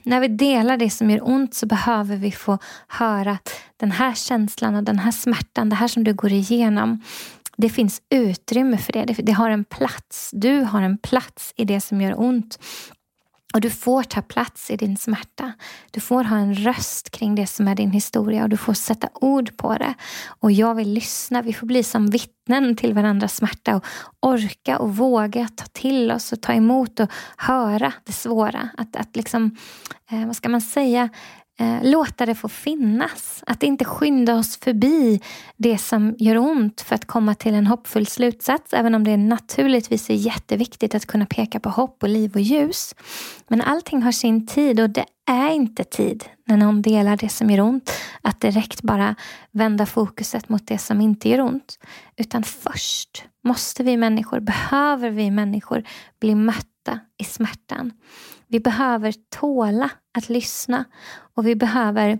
När 0.03 0.19
vi 0.19 0.27
delar 0.27 0.77
det 0.77 0.89
som 0.89 1.09
gör 1.09 1.29
ont 1.29 1.53
så 1.53 1.65
behöver 1.65 2.15
vi 2.15 2.31
få 2.31 2.57
höra 2.87 3.31
att 3.31 3.49
den 3.77 3.91
här 3.91 4.13
känslan 4.13 4.75
och 4.75 4.83
den 4.83 4.99
här 4.99 5.11
smärtan, 5.11 5.69
det 5.69 5.75
här 5.75 5.87
som 5.87 6.03
du 6.03 6.13
går 6.13 6.31
igenom, 6.31 7.01
det 7.57 7.69
finns 7.69 8.01
utrymme 8.09 8.77
för 8.77 8.93
det. 8.93 9.05
Det 9.05 9.31
har 9.31 9.49
en 9.49 9.65
plats. 9.65 10.29
Du 10.33 10.61
har 10.61 10.81
en 10.81 10.97
plats 10.97 11.53
i 11.55 11.65
det 11.65 11.81
som 11.81 12.01
gör 12.01 12.19
ont. 12.19 12.59
Och 13.53 13.61
du 13.61 13.69
får 13.69 14.03
ta 14.03 14.21
plats 14.21 14.71
i 14.71 14.75
din 14.75 14.97
smärta. 14.97 15.53
Du 15.91 15.99
får 15.99 16.23
ha 16.23 16.37
en 16.37 16.55
röst 16.55 17.09
kring 17.09 17.35
det 17.35 17.47
som 17.47 17.67
är 17.67 17.75
din 17.75 17.91
historia 17.91 18.43
och 18.43 18.49
du 18.49 18.57
får 18.57 18.73
sätta 18.73 19.09
ord 19.13 19.57
på 19.57 19.73
det. 19.73 19.93
Och 20.27 20.51
jag 20.51 20.75
vill 20.75 20.93
lyssna. 20.93 21.41
Vi 21.41 21.53
får 21.53 21.67
bli 21.67 21.83
som 21.83 22.09
vittnen 22.09 22.75
till 22.75 22.93
varandras 22.93 23.35
smärta 23.35 23.75
och 23.75 23.83
orka 24.21 24.79
och 24.79 24.95
våga 24.95 25.47
ta 25.55 25.65
till 25.65 26.11
oss 26.11 26.31
och 26.31 26.41
ta 26.41 26.53
emot 26.53 26.99
och 26.99 27.09
höra 27.37 27.93
det 28.05 28.13
svåra. 28.13 28.69
Att, 28.77 28.95
att 28.95 29.15
liksom, 29.15 29.57
eh, 30.11 30.25
vad 30.25 30.35
ska 30.35 30.49
man 30.49 30.61
säga, 30.61 31.09
Eh, 31.59 31.83
låta 31.83 32.25
det 32.25 32.35
få 32.35 32.49
finnas. 32.49 33.43
Att 33.47 33.63
inte 33.63 33.85
skynda 33.85 34.35
oss 34.35 34.57
förbi 34.57 35.21
det 35.57 35.77
som 35.77 36.15
gör 36.19 36.37
ont 36.37 36.81
för 36.81 36.95
att 36.95 37.05
komma 37.05 37.35
till 37.35 37.53
en 37.53 37.67
hoppfull 37.67 38.07
slutsats. 38.07 38.73
Även 38.73 38.95
om 38.95 39.03
det 39.03 39.17
naturligtvis 39.17 40.09
är 40.09 40.13
jätteviktigt 40.13 40.95
att 40.95 41.05
kunna 41.05 41.25
peka 41.25 41.59
på 41.59 41.69
hopp 41.69 42.03
och 42.03 42.09
liv 42.09 42.31
och 42.33 42.41
ljus. 42.41 42.95
Men 43.47 43.61
allting 43.61 44.03
har 44.03 44.11
sin 44.11 44.47
tid 44.47 44.79
och 44.79 44.89
det 44.89 45.05
är 45.25 45.49
inte 45.49 45.83
tid 45.83 46.25
när 46.45 46.57
någon 46.57 46.81
delar 46.81 47.17
det 47.17 47.29
som 47.29 47.49
gör 47.49 47.59
ont 47.59 47.91
att 48.21 48.41
direkt 48.41 48.81
bara 48.81 49.15
vända 49.51 49.85
fokuset 49.85 50.49
mot 50.49 50.67
det 50.67 50.77
som 50.77 51.01
inte 51.01 51.29
gör 51.29 51.41
ont. 51.41 51.79
Utan 52.17 52.43
först 52.43 53.23
måste 53.43 53.83
vi 53.83 53.97
människor, 53.97 54.39
behöver 54.39 55.09
vi 55.09 55.31
människor 55.31 55.83
bli 56.19 56.35
mötta 56.35 56.99
i 57.17 57.23
smärtan. 57.23 57.91
Vi 58.49 58.59
behöver 58.59 59.13
tåla 59.29 59.89
att 60.17 60.29
lyssna 60.29 60.85
och 61.35 61.47
vi 61.47 61.55
behöver 61.55 62.19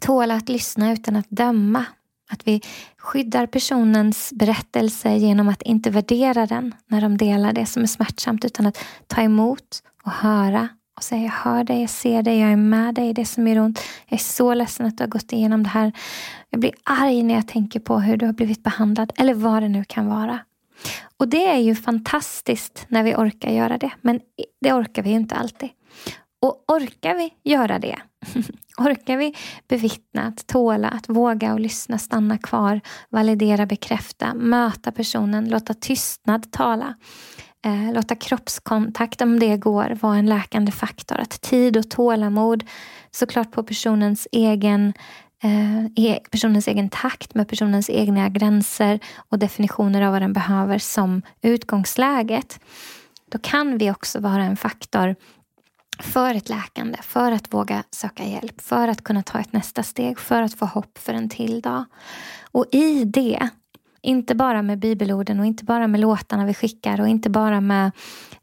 tåla 0.00 0.34
att 0.34 0.48
lyssna 0.48 0.92
utan 0.92 1.16
att 1.16 1.30
döma. 1.30 1.84
Att 2.30 2.48
vi 2.48 2.62
skyddar 2.96 3.46
personens 3.46 4.32
berättelse 4.32 5.16
genom 5.16 5.48
att 5.48 5.62
inte 5.62 5.90
värdera 5.90 6.46
den 6.46 6.74
när 6.86 7.00
de 7.00 7.16
delar 7.16 7.52
det 7.52 7.66
som 7.66 7.82
är 7.82 7.86
smärtsamt 7.86 8.44
utan 8.44 8.66
att 8.66 8.78
ta 9.06 9.20
emot 9.22 9.82
och 10.04 10.12
höra 10.12 10.68
och 10.96 11.04
säga 11.04 11.22
jag 11.22 11.30
hör 11.30 11.64
dig, 11.64 11.80
jag 11.80 11.90
ser 11.90 12.22
dig, 12.22 12.38
jag 12.38 12.52
är 12.52 12.56
med 12.56 12.94
dig 12.94 13.08
i 13.08 13.12
det 13.12 13.24
som 13.24 13.48
gör 13.48 13.58
ont. 13.58 13.80
Jag 14.08 14.20
är 14.20 14.24
så 14.24 14.54
ledsen 14.54 14.86
att 14.86 14.98
du 14.98 15.04
har 15.04 15.08
gått 15.08 15.32
igenom 15.32 15.62
det 15.62 15.68
här. 15.68 15.92
Jag 16.50 16.60
blir 16.60 16.72
arg 16.84 17.22
när 17.22 17.34
jag 17.34 17.48
tänker 17.48 17.80
på 17.80 18.00
hur 18.00 18.16
du 18.16 18.26
har 18.26 18.32
blivit 18.32 18.62
behandlad 18.62 19.12
eller 19.16 19.34
vad 19.34 19.62
det 19.62 19.68
nu 19.68 19.84
kan 19.84 20.06
vara. 20.06 20.38
Och 21.16 21.28
det 21.28 21.46
är 21.46 21.58
ju 21.58 21.74
fantastiskt 21.74 22.86
när 22.88 23.02
vi 23.02 23.14
orkar 23.14 23.50
göra 23.50 23.78
det. 23.78 23.90
Men 24.00 24.20
det 24.60 24.72
orkar 24.72 25.02
vi 25.02 25.10
inte 25.10 25.34
alltid. 25.34 25.68
Och 26.42 26.64
orkar 26.68 27.14
vi 27.14 27.34
göra 27.50 27.78
det, 27.78 27.96
orkar 28.78 29.16
vi 29.16 29.34
bevittna, 29.68 30.22
att 30.22 30.46
tåla, 30.46 30.88
att 30.88 31.08
våga 31.08 31.52
och 31.52 31.60
lyssna, 31.60 31.98
stanna 31.98 32.38
kvar, 32.38 32.80
validera, 33.10 33.66
bekräfta, 33.66 34.34
möta 34.34 34.92
personen, 34.92 35.48
låta 35.48 35.74
tystnad 35.74 36.52
tala. 36.52 36.94
Eh, 37.64 37.92
låta 37.92 38.14
kroppskontakt, 38.14 39.20
om 39.20 39.40
det 39.40 39.56
går, 39.56 39.98
vara 40.00 40.16
en 40.16 40.26
läkande 40.26 40.72
faktor. 40.72 41.18
Att 41.18 41.40
tid 41.40 41.76
och 41.76 41.90
tålamod, 41.90 42.64
såklart 43.10 43.52
på 43.52 43.62
personens 43.62 44.28
egen 44.32 44.92
Eh, 45.42 45.84
e- 45.96 46.20
personens 46.30 46.68
egen 46.68 46.88
takt 46.90 47.34
med 47.34 47.48
personens 47.48 47.90
egna 47.90 48.28
gränser 48.28 49.00
och 49.16 49.38
definitioner 49.38 50.02
av 50.02 50.12
vad 50.12 50.22
den 50.22 50.32
behöver 50.32 50.78
som 50.78 51.22
utgångsläget. 51.42 52.60
Då 53.30 53.38
kan 53.38 53.78
vi 53.78 53.90
också 53.90 54.20
vara 54.20 54.42
en 54.42 54.56
faktor 54.56 55.16
för 55.98 56.34
ett 56.34 56.48
läkande, 56.48 56.98
för 57.02 57.32
att 57.32 57.54
våga 57.54 57.84
söka 57.90 58.24
hjälp, 58.24 58.60
för 58.60 58.88
att 58.88 59.04
kunna 59.04 59.22
ta 59.22 59.38
ett 59.38 59.52
nästa 59.52 59.82
steg, 59.82 60.18
för 60.18 60.42
att 60.42 60.54
få 60.54 60.66
hopp 60.66 60.98
för 60.98 61.14
en 61.14 61.28
till 61.28 61.60
dag. 61.60 61.84
Och 62.52 62.66
i 62.72 63.04
det 63.04 63.48
inte 64.02 64.34
bara 64.34 64.62
med 64.62 64.78
bibelorden 64.78 65.40
och 65.40 65.46
inte 65.46 65.64
bara 65.64 65.86
med 65.86 66.00
låtarna 66.00 66.46
vi 66.46 66.54
skickar 66.54 67.00
och 67.00 67.08
inte 67.08 67.30
bara 67.30 67.60
med 67.60 67.90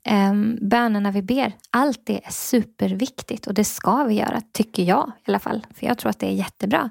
eh, 0.04 0.34
bönerna 0.62 1.12
vi 1.12 1.22
ber. 1.22 1.54
Allt 1.70 2.02
det 2.04 2.26
är 2.26 2.32
superviktigt 2.32 3.48
och 3.48 3.54
det 3.54 3.64
ska 3.64 4.04
vi 4.04 4.16
göra, 4.16 4.42
tycker 4.52 4.84
jag 4.84 5.12
i 5.26 5.32
alla 5.32 5.40
fall. 5.40 5.66
För 5.74 5.86
jag 5.86 5.98
tror 5.98 6.10
att 6.10 6.20
det 6.20 6.28
är 6.28 6.34
jättebra. 6.34 6.90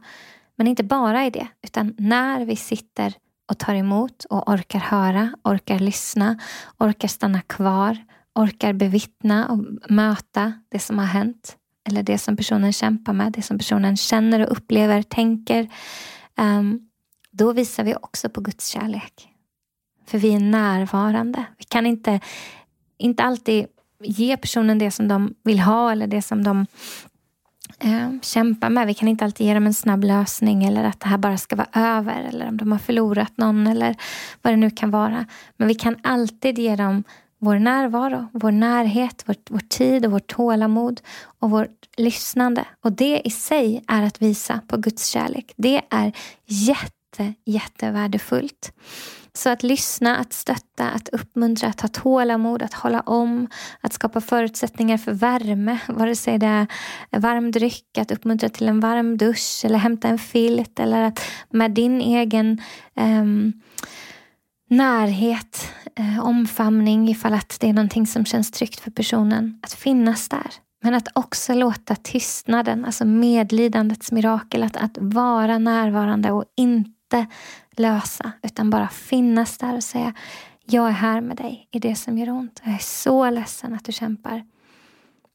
Men 0.56 0.66
inte 0.66 0.85
bara 0.85 1.26
i 1.26 1.30
det, 1.30 1.46
utan 1.62 1.94
när 1.99 2.44
vi 2.44 2.56
sitter 2.56 3.14
och 3.50 3.58
tar 3.58 3.75
emot 3.75 4.25
och 4.25 4.49
orkar 4.49 4.78
höra, 4.78 5.32
orkar 5.44 5.78
lyssna, 5.78 6.38
orkar 6.78 7.08
stanna 7.08 7.40
kvar, 7.40 7.96
orkar 8.35 8.73
bevittna 8.73 9.49
och 9.49 9.90
möta 9.90 10.52
det 10.68 10.78
som 10.78 10.99
har 10.99 11.06
hänt 11.06 11.56
eller 11.88 12.02
det 12.02 12.18
som 12.18 12.37
personen 12.37 12.73
kämpar 12.73 13.12
med, 13.12 13.32
det 13.32 13.42
som 13.42 13.58
personen 13.58 13.96
känner 13.96 14.40
och 14.40 14.52
upplever, 14.52 15.02
tänker. 15.02 15.68
Um, 16.38 16.80
då 17.37 17.52
visar 17.52 17.85
vi 17.85 17.95
också 17.95 18.28
på 18.28 18.40
Guds 18.40 18.69
kärlek. 18.69 19.28
För 20.07 20.19
vi 20.19 20.35
är 20.35 20.40
närvarande. 20.40 21.45
Vi 21.59 21.64
kan 21.64 21.87
inte, 21.87 22.21
inte 22.99 23.23
alltid 23.23 23.66
ge 24.02 24.37
personen 24.37 24.78
det 24.78 24.90
som 24.90 25.09
de 25.09 25.35
vill 25.43 25.61
ha 25.61 25.93
eller 25.93 26.07
det 26.07 26.23
som 26.23 26.45
de 26.45 26.66
eh, 27.78 28.21
kämpar 28.23 28.71
med. 28.71 28.87
Vi 28.87 28.95
kan 28.95 29.09
inte 29.09 29.25
alltid 29.25 29.47
ge 29.47 29.55
dem 29.55 29.66
en 29.66 29.75
snabb 29.75 30.05
lösning 30.05 30.64
eller 30.64 30.85
att 30.85 31.00
det 31.00 31.09
här 31.09 31.19
bara 31.19 31.38
ska 31.38 31.57
vara 31.57 31.69
över 31.73 32.23
eller 32.23 32.49
om 32.49 32.57
de 32.57 32.73
har 32.73 32.78
förlorat 32.78 33.33
någon 33.37 33.66
eller 33.66 33.97
vad 34.43 34.52
det 34.52 34.57
nu 34.57 34.71
kan 34.71 34.90
vara. 34.90 35.26
Men 35.57 35.69
vi 35.69 35.75
kan 35.75 35.97
alltid 36.02 36.59
ge 36.59 36.76
dem 36.76 37.05
vår 37.38 37.59
närvaro, 37.59 38.26
vår 38.33 38.50
närhet, 38.50 39.23
vår, 39.26 39.37
vår 39.50 39.59
tid 39.59 40.07
och 40.07 40.12
vårt 40.12 40.26
tålamod 40.26 41.00
och 41.38 41.50
vårt 41.50 41.87
lyssnande. 41.97 42.64
Och 42.81 42.93
det 42.93 43.21
i 43.25 43.31
sig 43.31 43.85
är 43.88 44.02
att 44.02 44.23
visa 44.23 44.61
på 44.66 44.76
Guds 44.76 45.07
kärlek. 45.07 45.52
Det 45.57 45.83
är 45.90 46.12
jätte 46.47 46.95
jätte, 47.25 47.35
jättevärdefullt. 47.44 48.73
Så 49.32 49.50
att 49.50 49.62
lyssna, 49.62 50.16
att 50.16 50.32
stötta, 50.32 50.90
att 50.90 51.08
uppmuntra, 51.08 51.68
att 51.68 51.80
ha 51.80 51.88
tålamod, 51.88 52.62
att 52.62 52.75
hålla 52.75 53.00
om, 53.00 53.49
att 53.80 53.92
skapa 53.92 54.20
förutsättningar 54.20 54.99
för 54.99 55.12
värme, 55.12 55.78
vare 55.88 56.16
sig 56.16 56.38
det 56.38 56.66
är 57.11 57.20
varm 57.20 57.50
dryck, 57.50 57.99
att 57.99 58.11
uppmuntra 58.11 58.49
till 58.49 58.68
en 58.68 58.80
varm 58.80 59.16
dusch 59.16 59.64
eller 59.64 59.78
hämta 59.78 60.08
en 60.08 60.18
filt 60.18 60.80
eller 60.80 61.02
att 61.02 61.20
med 61.50 61.70
din 61.70 62.00
egen 62.00 62.62
um, 62.94 63.52
närhet, 64.70 65.73
eh, 65.96 66.25
omfamning 66.25 67.08
ifall 67.08 67.35
att 67.35 67.56
det 67.61 67.68
är 67.68 67.73
någonting 67.73 68.06
som 68.06 68.25
känns 68.25 68.50
tryggt 68.50 68.80
för 68.80 68.90
personen, 68.90 69.61
att 69.62 69.73
finnas 69.73 70.28
där. 70.28 70.50
Men 70.82 70.94
att 70.94 71.08
också 71.14 71.54
låta 71.54 71.94
tystnaden, 71.94 72.85
alltså 72.85 73.04
medlidandets 73.04 74.12
mirakel, 74.12 74.62
att, 74.62 74.76
att 74.76 74.99
vara 75.00 75.58
närvarande 75.58 76.32
och 76.32 76.44
inte 76.56 76.95
inte 77.06 77.26
lösa 77.70 78.32
utan 78.42 78.70
bara 78.70 78.88
finnas 78.88 79.58
där 79.58 79.76
och 79.76 79.84
säga 79.84 80.14
jag 80.64 80.88
är 80.88 80.92
här 80.92 81.20
med 81.20 81.36
dig 81.36 81.68
i 81.72 81.78
det 81.78 81.94
som 81.94 82.18
gör 82.18 82.30
ont. 82.30 82.60
Jag 82.64 82.75
är 82.75 82.78
så 82.78 83.30
ledsen 83.30 83.75
att 83.75 83.84
du 83.84 83.92
kämpar. 83.92 84.44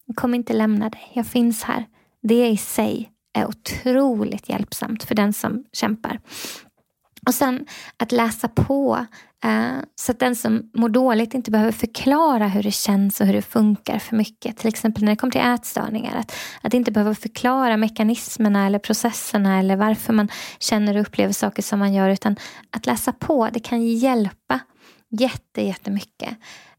Jag 0.05 0.15
kommer 0.15 0.37
inte 0.37 0.53
lämna 0.53 0.89
dig. 0.89 1.11
Jag 1.13 1.27
finns 1.27 1.63
här. 1.63 1.85
Det 2.21 2.49
i 2.49 2.57
sig 2.57 3.11
är 3.33 3.47
otroligt 3.47 4.49
hjälpsamt 4.49 5.03
för 5.03 5.15
den 5.15 5.33
som 5.33 5.63
kämpar. 5.73 6.19
Och 7.27 7.33
sen 7.33 7.65
att 7.97 8.11
läsa 8.11 8.47
på 8.47 9.05
eh, 9.43 9.77
så 9.95 10.11
att 10.11 10.19
den 10.19 10.35
som 10.35 10.71
mår 10.73 10.89
dåligt 10.89 11.33
inte 11.33 11.51
behöver 11.51 11.71
förklara 11.71 12.47
hur 12.47 12.63
det 12.63 12.71
känns 12.71 13.21
och 13.21 13.27
hur 13.27 13.33
det 13.33 13.41
funkar 13.41 13.99
för 13.99 14.15
mycket. 14.15 14.57
Till 14.57 14.67
exempel 14.67 15.03
när 15.03 15.11
det 15.11 15.15
kommer 15.15 15.31
till 15.31 15.41
ätstörningar. 15.41 16.15
Att, 16.15 16.35
att 16.61 16.73
inte 16.73 16.91
behöva 16.91 17.15
förklara 17.15 17.77
mekanismerna 17.77 18.65
eller 18.65 18.79
processerna 18.79 19.59
eller 19.59 19.75
varför 19.75 20.13
man 20.13 20.29
känner 20.59 20.95
och 20.95 21.01
upplever 21.01 21.33
saker 21.33 21.61
som 21.61 21.79
man 21.79 21.93
gör. 21.93 22.09
Utan 22.09 22.35
att 22.69 22.85
läsa 22.85 23.11
på, 23.11 23.49
det 23.53 23.59
kan 23.59 23.87
hjälpa 23.87 24.59
jätte, 25.09 25.61
jättemycket. 25.61 26.37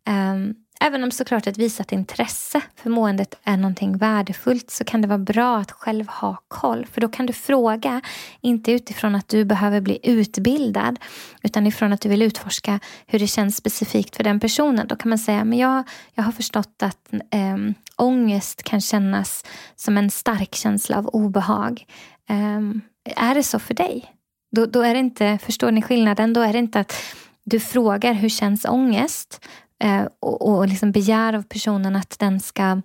Um, 0.08 0.54
Även 0.84 1.04
om 1.04 1.10
såklart 1.10 1.46
ett 1.46 1.58
visat 1.58 1.92
intresse 1.92 2.60
för 2.76 2.90
måendet 2.90 3.38
är 3.44 3.56
någonting 3.56 3.96
värdefullt 3.96 4.70
så 4.70 4.84
kan 4.84 5.02
det 5.02 5.08
vara 5.08 5.18
bra 5.18 5.58
att 5.58 5.72
själv 5.72 6.08
ha 6.08 6.36
koll. 6.48 6.86
För 6.86 7.00
då 7.00 7.08
kan 7.08 7.26
du 7.26 7.32
fråga, 7.32 8.00
inte 8.40 8.72
utifrån 8.72 9.14
att 9.14 9.28
du 9.28 9.44
behöver 9.44 9.80
bli 9.80 9.98
utbildad 10.02 10.98
utan 11.42 11.66
ifrån 11.66 11.92
att 11.92 12.00
du 12.00 12.08
vill 12.08 12.22
utforska 12.22 12.80
hur 13.06 13.18
det 13.18 13.26
känns 13.26 13.56
specifikt 13.56 14.16
för 14.16 14.24
den 14.24 14.40
personen. 14.40 14.86
Då 14.86 14.96
kan 14.96 15.08
man 15.08 15.18
säga, 15.18 15.44
men 15.44 15.58
jag, 15.58 15.88
jag 16.14 16.22
har 16.22 16.32
förstått 16.32 16.82
att 16.82 17.12
eh, 17.12 17.56
ångest 17.96 18.62
kan 18.62 18.80
kännas 18.80 19.44
som 19.76 19.98
en 19.98 20.10
stark 20.10 20.54
känsla 20.54 20.98
av 20.98 21.06
obehag. 21.06 21.86
Eh, 22.28 23.26
är 23.28 23.34
det 23.34 23.42
så 23.42 23.58
för 23.58 23.74
dig? 23.74 24.14
Då, 24.56 24.66
då 24.66 24.82
är 24.82 24.94
det 24.94 25.00
inte, 25.00 25.38
förstår 25.42 25.70
ni 25.70 25.82
skillnaden? 25.82 26.32
Då 26.32 26.40
är 26.40 26.52
det 26.52 26.58
inte 26.58 26.80
att 26.80 26.94
du 27.44 27.60
frågar 27.60 28.12
hur 28.12 28.28
känns 28.28 28.64
ångest 28.64 29.40
Eh, 29.82 30.06
och, 30.20 30.48
och 30.48 30.68
liksom 30.68 30.92
begär 30.92 31.32
av 31.32 31.42
personen 31.42 31.96
att 31.96 32.18
den 32.18 32.40
ska 32.40 32.80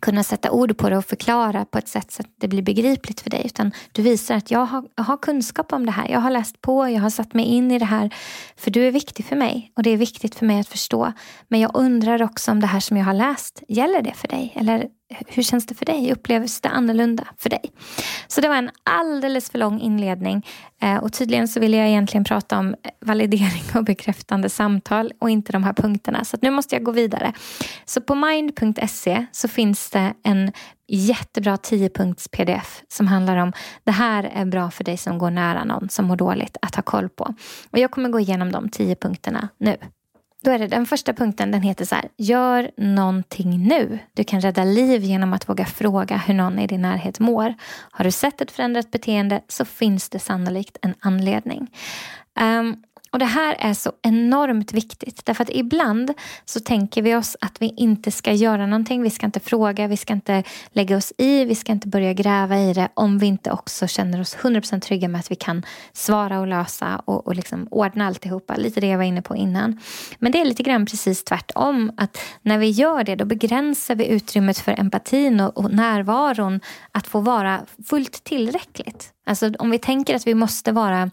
kunna 0.00 0.22
sätta 0.22 0.50
ord 0.50 0.76
på 0.76 0.88
det 0.88 0.96
och 0.96 1.04
förklara 1.04 1.64
på 1.64 1.78
ett 1.78 1.88
sätt 1.88 2.12
så 2.12 2.22
att 2.22 2.28
det 2.40 2.48
blir 2.48 2.62
begripligt 2.62 3.20
för 3.20 3.30
dig. 3.30 3.42
Utan 3.44 3.72
du 3.92 4.02
visar 4.02 4.34
att 4.34 4.50
jag 4.50 4.66
har, 4.66 4.84
jag 4.96 5.04
har 5.04 5.16
kunskap 5.16 5.72
om 5.72 5.86
det 5.86 5.92
här. 5.92 6.08
Jag 6.08 6.20
har 6.20 6.30
läst 6.30 6.60
på, 6.60 6.88
jag 6.88 7.00
har 7.00 7.10
satt 7.10 7.34
mig 7.34 7.44
in 7.44 7.70
i 7.70 7.78
det 7.78 7.84
här. 7.84 8.14
För 8.56 8.70
du 8.70 8.86
är 8.86 8.90
viktig 8.90 9.24
för 9.24 9.36
mig 9.36 9.72
och 9.76 9.82
det 9.82 9.90
är 9.90 9.96
viktigt 9.96 10.34
för 10.34 10.46
mig 10.46 10.60
att 10.60 10.68
förstå. 10.68 11.12
Men 11.48 11.60
jag 11.60 11.70
undrar 11.74 12.22
också 12.22 12.50
om 12.50 12.60
det 12.60 12.66
här 12.66 12.80
som 12.80 12.96
jag 12.96 13.04
har 13.04 13.14
läst, 13.14 13.62
gäller 13.68 14.02
det 14.02 14.14
för 14.14 14.28
dig? 14.28 14.52
Eller 14.56 14.88
hur 15.26 15.42
känns 15.42 15.66
det 15.66 15.74
för 15.74 15.84
dig? 15.84 16.12
Upplevs 16.12 16.60
det 16.60 16.68
annorlunda 16.68 17.26
för 17.38 17.50
dig? 17.50 17.72
Så 18.26 18.40
det 18.40 18.48
var 18.48 18.56
en 18.56 18.70
alldeles 18.82 19.50
för 19.50 19.58
lång 19.58 19.80
inledning. 19.80 20.46
Eh, 20.82 20.96
och 20.96 21.12
tydligen 21.12 21.48
så 21.48 21.60
ville 21.60 21.76
jag 21.76 21.88
egentligen 21.88 22.24
prata 22.24 22.58
om 22.58 22.68
eh, 22.68 22.90
validering 23.00 23.62
och 23.74 23.84
bekräftande 23.84 24.48
samtal 24.48 25.12
och 25.18 25.30
inte 25.30 25.52
de 25.52 25.64
här 25.64 25.72
punkterna. 25.72 26.24
Så 26.24 26.36
nu 26.42 26.50
måste 26.50 26.74
jag 26.74 26.82
gå 26.82 26.90
vidare. 26.90 27.32
Så 27.84 28.00
på 28.00 28.14
mind.se 28.14 29.26
så 29.32 29.48
finns 29.48 29.90
det 29.90 30.14
en 30.22 30.52
jättebra 30.88 31.56
10-punkts 31.56 32.28
pdf 32.28 32.82
som 32.88 33.06
handlar 33.06 33.36
om 33.36 33.52
det 33.84 33.92
här 33.92 34.24
är 34.24 34.44
bra 34.44 34.70
för 34.70 34.84
dig 34.84 34.96
som 34.96 35.18
går 35.18 35.30
nära 35.30 35.64
någon 35.64 35.88
som 35.88 36.04
mår 36.04 36.16
dåligt 36.16 36.56
att 36.62 36.74
ha 36.74 36.82
koll 36.82 37.08
på. 37.08 37.34
Och 37.70 37.78
jag 37.78 37.90
kommer 37.90 38.08
gå 38.08 38.20
igenom 38.20 38.52
de 38.52 38.68
10 38.68 38.96
punkterna 38.96 39.48
nu. 39.58 39.76
Då 40.44 40.50
är 40.50 40.58
det 40.58 40.66
den 40.66 40.86
första 40.86 41.12
punkten, 41.12 41.50
den 41.50 41.62
heter 41.62 41.84
så 41.84 41.94
här. 41.94 42.08
Gör 42.16 42.70
någonting 42.76 43.68
nu. 43.68 43.98
Du 44.12 44.24
kan 44.24 44.40
rädda 44.40 44.64
liv 44.64 45.02
genom 45.02 45.32
att 45.32 45.48
våga 45.48 45.66
fråga 45.66 46.16
hur 46.16 46.34
någon 46.34 46.58
i 46.58 46.66
din 46.66 46.82
närhet 46.82 47.20
mår. 47.20 47.54
Har 47.90 48.04
du 48.04 48.10
sett 48.10 48.40
ett 48.40 48.50
förändrat 48.50 48.90
beteende 48.90 49.40
så 49.48 49.64
finns 49.64 50.08
det 50.08 50.18
sannolikt 50.18 50.78
en 50.82 50.94
anledning. 51.00 51.70
Um, 52.40 52.76
och 53.14 53.20
Det 53.20 53.24
här 53.24 53.56
är 53.58 53.74
så 53.74 53.92
enormt 54.02 54.72
viktigt 54.72 55.26
därför 55.26 55.42
att 55.42 55.50
ibland 55.50 56.12
så 56.44 56.60
tänker 56.60 57.02
vi 57.02 57.14
oss 57.14 57.36
att 57.40 57.62
vi 57.62 57.74
inte 57.76 58.10
ska 58.10 58.32
göra 58.32 58.66
någonting. 58.66 59.02
Vi 59.02 59.10
ska 59.10 59.26
inte 59.26 59.40
fråga, 59.40 59.86
vi 59.86 59.96
ska 59.96 60.12
inte 60.12 60.42
lägga 60.72 60.96
oss 60.96 61.12
i, 61.18 61.44
vi 61.44 61.54
ska 61.54 61.72
inte 61.72 61.88
börja 61.88 62.12
gräva 62.12 62.58
i 62.58 62.72
det 62.72 62.88
om 62.94 63.18
vi 63.18 63.26
inte 63.26 63.50
också 63.50 63.86
känner 63.86 64.20
oss 64.20 64.36
100% 64.36 64.80
trygga 64.80 65.08
med 65.08 65.18
att 65.18 65.30
vi 65.30 65.34
kan 65.34 65.62
svara 65.92 66.40
och 66.40 66.46
lösa 66.46 67.02
och, 67.04 67.26
och 67.26 67.34
liksom 67.34 67.68
ordna 67.70 68.06
alltihopa. 68.06 68.56
Lite 68.56 68.80
det 68.80 68.86
jag 68.86 68.98
var 68.98 69.04
inne 69.04 69.22
på 69.22 69.36
innan. 69.36 69.80
Men 70.18 70.32
det 70.32 70.40
är 70.40 70.44
lite 70.44 70.62
grann 70.62 70.86
precis 70.86 71.24
tvärtom. 71.24 71.92
Att 71.96 72.18
när 72.42 72.58
vi 72.58 72.70
gör 72.70 73.04
det 73.04 73.16
då 73.16 73.24
begränsar 73.24 73.94
vi 73.94 74.06
utrymmet 74.06 74.58
för 74.58 74.80
empatin 74.80 75.40
och, 75.40 75.58
och 75.58 75.72
närvaron 75.72 76.60
att 76.92 77.06
få 77.06 77.20
vara 77.20 77.60
fullt 77.86 78.24
tillräckligt. 78.24 79.10
Alltså 79.26 79.52
om 79.58 79.70
vi 79.70 79.78
tänker 79.78 80.14
att 80.16 80.26
vi 80.26 80.34
måste 80.34 80.72
vara 80.72 81.10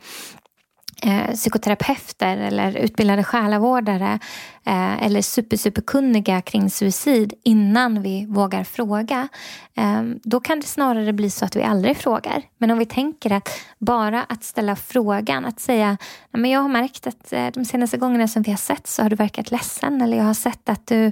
Eh, 1.04 1.34
psykoterapeuter 1.34 2.38
eller 2.38 2.78
utbildade 2.78 3.24
själavårdare 3.24 4.20
eh, 4.66 5.06
eller 5.06 5.22
super, 5.22 5.58
superkunniga 5.58 6.42
kring 6.42 6.70
suicid 6.70 7.34
innan 7.44 8.02
vi 8.02 8.26
vågar 8.26 8.64
fråga. 8.64 9.28
Eh, 9.76 10.02
då 10.24 10.40
kan 10.40 10.60
det 10.60 10.68
snarare 10.68 11.14
bli 11.14 11.30
så 11.30 11.46
att 11.46 11.56
vi 11.56 11.64
aldrig 11.64 11.98
frågar. 11.98 12.42
Men 12.58 12.72
om 12.72 12.78
vi 12.78 12.86
tänker 12.86 13.32
att 13.32 13.50
bara 13.80 14.24
att 14.24 14.44
ställa 14.44 14.76
frågan, 14.76 15.46
att 15.46 15.60
säga 15.60 15.98
men 16.32 16.52
jag 16.52 16.62
har 16.62 16.70
märkt 16.70 17.08
att 17.08 17.34
eh, 17.34 17.48
de 17.48 17.66
senaste 17.66 17.98
gångerna 17.98 18.28
som 18.28 18.42
vi 18.42 18.52
har 18.52 18.58
sett 18.58 18.88
så 18.88 19.02
har 19.02 19.10
du 19.10 19.16
verkat 19.16 19.52
ledsen 19.52 20.02
eller 20.02 20.18
jag 20.18 20.24
har 20.24 20.34
sett 20.34 20.70
att 20.70 20.88
du, 20.88 21.12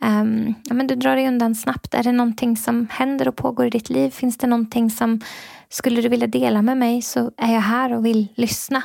ehm, 0.00 0.54
ja, 0.64 0.74
men 0.74 0.86
du 0.86 0.94
drar 0.94 1.16
dig 1.16 1.28
undan 1.28 1.54
snabbt. 1.54 1.94
Är 1.94 2.02
det 2.02 2.12
någonting 2.12 2.56
som 2.56 2.88
händer 2.90 3.28
och 3.28 3.36
pågår 3.36 3.66
i 3.66 3.70
ditt 3.70 3.90
liv? 3.90 4.10
Finns 4.10 4.38
det 4.38 4.46
någonting 4.46 4.90
som 4.90 5.20
skulle 5.68 6.02
du 6.02 6.08
vilja 6.08 6.26
dela 6.26 6.62
med 6.62 6.76
mig 6.76 7.02
så 7.02 7.30
är 7.36 7.54
jag 7.54 7.60
här 7.60 7.92
och 7.92 8.06
vill 8.06 8.28
lyssna. 8.34 8.82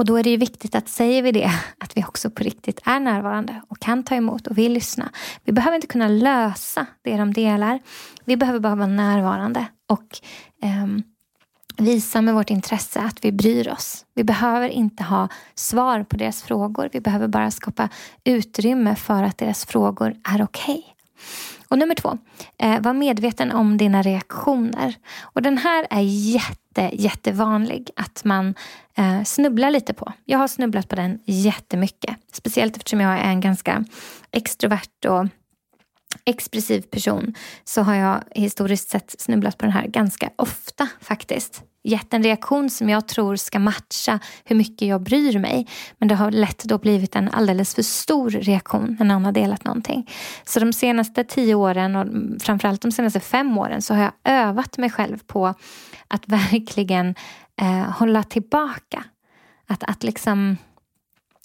Och 0.00 0.06
då 0.06 0.16
är 0.16 0.22
det 0.22 0.30
ju 0.30 0.36
viktigt 0.36 0.74
att 0.74 0.88
säger 0.88 1.22
vi 1.22 1.32
det, 1.32 1.52
att 1.78 1.96
vi 1.96 2.04
också 2.04 2.30
på 2.30 2.44
riktigt 2.44 2.80
är 2.84 3.00
närvarande 3.00 3.62
och 3.68 3.78
kan 3.78 4.02
ta 4.02 4.14
emot 4.14 4.46
och 4.46 4.58
vill 4.58 4.72
lyssna. 4.72 5.10
Vi 5.44 5.52
behöver 5.52 5.74
inte 5.74 5.86
kunna 5.86 6.08
lösa 6.08 6.86
det 7.02 7.16
de 7.16 7.32
delar. 7.32 7.80
Vi 8.24 8.36
behöver 8.36 8.60
bara 8.60 8.74
vara 8.74 8.86
närvarande 8.86 9.66
och 9.88 10.20
eh, 10.62 10.86
visa 11.76 12.20
med 12.20 12.34
vårt 12.34 12.50
intresse 12.50 13.00
att 13.00 13.24
vi 13.24 13.32
bryr 13.32 13.68
oss. 13.68 14.04
Vi 14.14 14.24
behöver 14.24 14.68
inte 14.68 15.02
ha 15.02 15.28
svar 15.54 16.02
på 16.02 16.16
deras 16.16 16.42
frågor. 16.42 16.88
Vi 16.92 17.00
behöver 17.00 17.28
bara 17.28 17.50
skapa 17.50 17.88
utrymme 18.24 18.96
för 18.96 19.22
att 19.22 19.38
deras 19.38 19.66
frågor 19.66 20.14
är 20.24 20.42
okej. 20.42 20.74
Okay. 20.74 20.94
Och 21.68 21.78
nummer 21.78 21.94
två, 21.94 22.18
eh, 22.58 22.80
var 22.80 22.92
medveten 22.92 23.52
om 23.52 23.76
dina 23.76 24.02
reaktioner. 24.02 24.94
Och 25.20 25.42
den 25.42 25.58
här 25.58 25.86
är 25.90 26.00
jätte, 26.00 26.59
jättevanlig 26.92 27.90
att 27.96 28.24
man 28.24 28.54
eh, 28.94 29.22
snubblar 29.24 29.70
lite 29.70 29.94
på. 29.94 30.12
Jag 30.24 30.38
har 30.38 30.48
snubblat 30.48 30.88
på 30.88 30.96
den 30.96 31.18
jättemycket. 31.24 32.16
Speciellt 32.32 32.76
eftersom 32.76 33.00
jag 33.00 33.18
är 33.18 33.30
en 33.30 33.40
ganska 33.40 33.84
extrovert 34.30 35.04
och 35.08 35.26
expressiv 36.24 36.80
person 36.80 37.34
så 37.64 37.82
har 37.82 37.94
jag 37.94 38.22
historiskt 38.30 38.90
sett 38.90 39.20
snubblat 39.20 39.58
på 39.58 39.64
den 39.64 39.72
här 39.72 39.86
ganska 39.86 40.30
ofta 40.36 40.88
faktiskt 41.00 41.62
gett 41.82 42.14
en 42.14 42.22
reaktion 42.22 42.70
som 42.70 42.88
jag 42.88 43.08
tror 43.08 43.36
ska 43.36 43.58
matcha 43.58 44.18
hur 44.44 44.56
mycket 44.56 44.88
jag 44.88 45.02
bryr 45.02 45.38
mig. 45.38 45.66
Men 45.98 46.08
det 46.08 46.14
har 46.14 46.30
lätt 46.30 46.64
då 46.64 46.78
blivit 46.78 47.16
en 47.16 47.28
alldeles 47.28 47.74
för 47.74 47.82
stor 47.82 48.30
reaktion 48.30 48.96
när 48.98 49.06
någon 49.06 49.24
har 49.24 49.32
delat 49.32 49.64
någonting. 49.64 50.10
Så 50.44 50.60
de 50.60 50.72
senaste 50.72 51.24
tio 51.24 51.54
åren 51.54 51.96
och 51.96 52.06
framförallt 52.42 52.82
de 52.82 52.92
senaste 52.92 53.20
fem 53.20 53.58
åren 53.58 53.82
så 53.82 53.94
har 53.94 54.02
jag 54.02 54.12
övat 54.24 54.78
mig 54.78 54.90
själv 54.90 55.18
på 55.26 55.54
att 56.08 56.28
verkligen 56.28 57.14
eh, 57.60 57.90
hålla 57.90 58.22
tillbaka. 58.22 59.04
Att, 59.66 59.84
att 59.84 60.02
liksom 60.02 60.56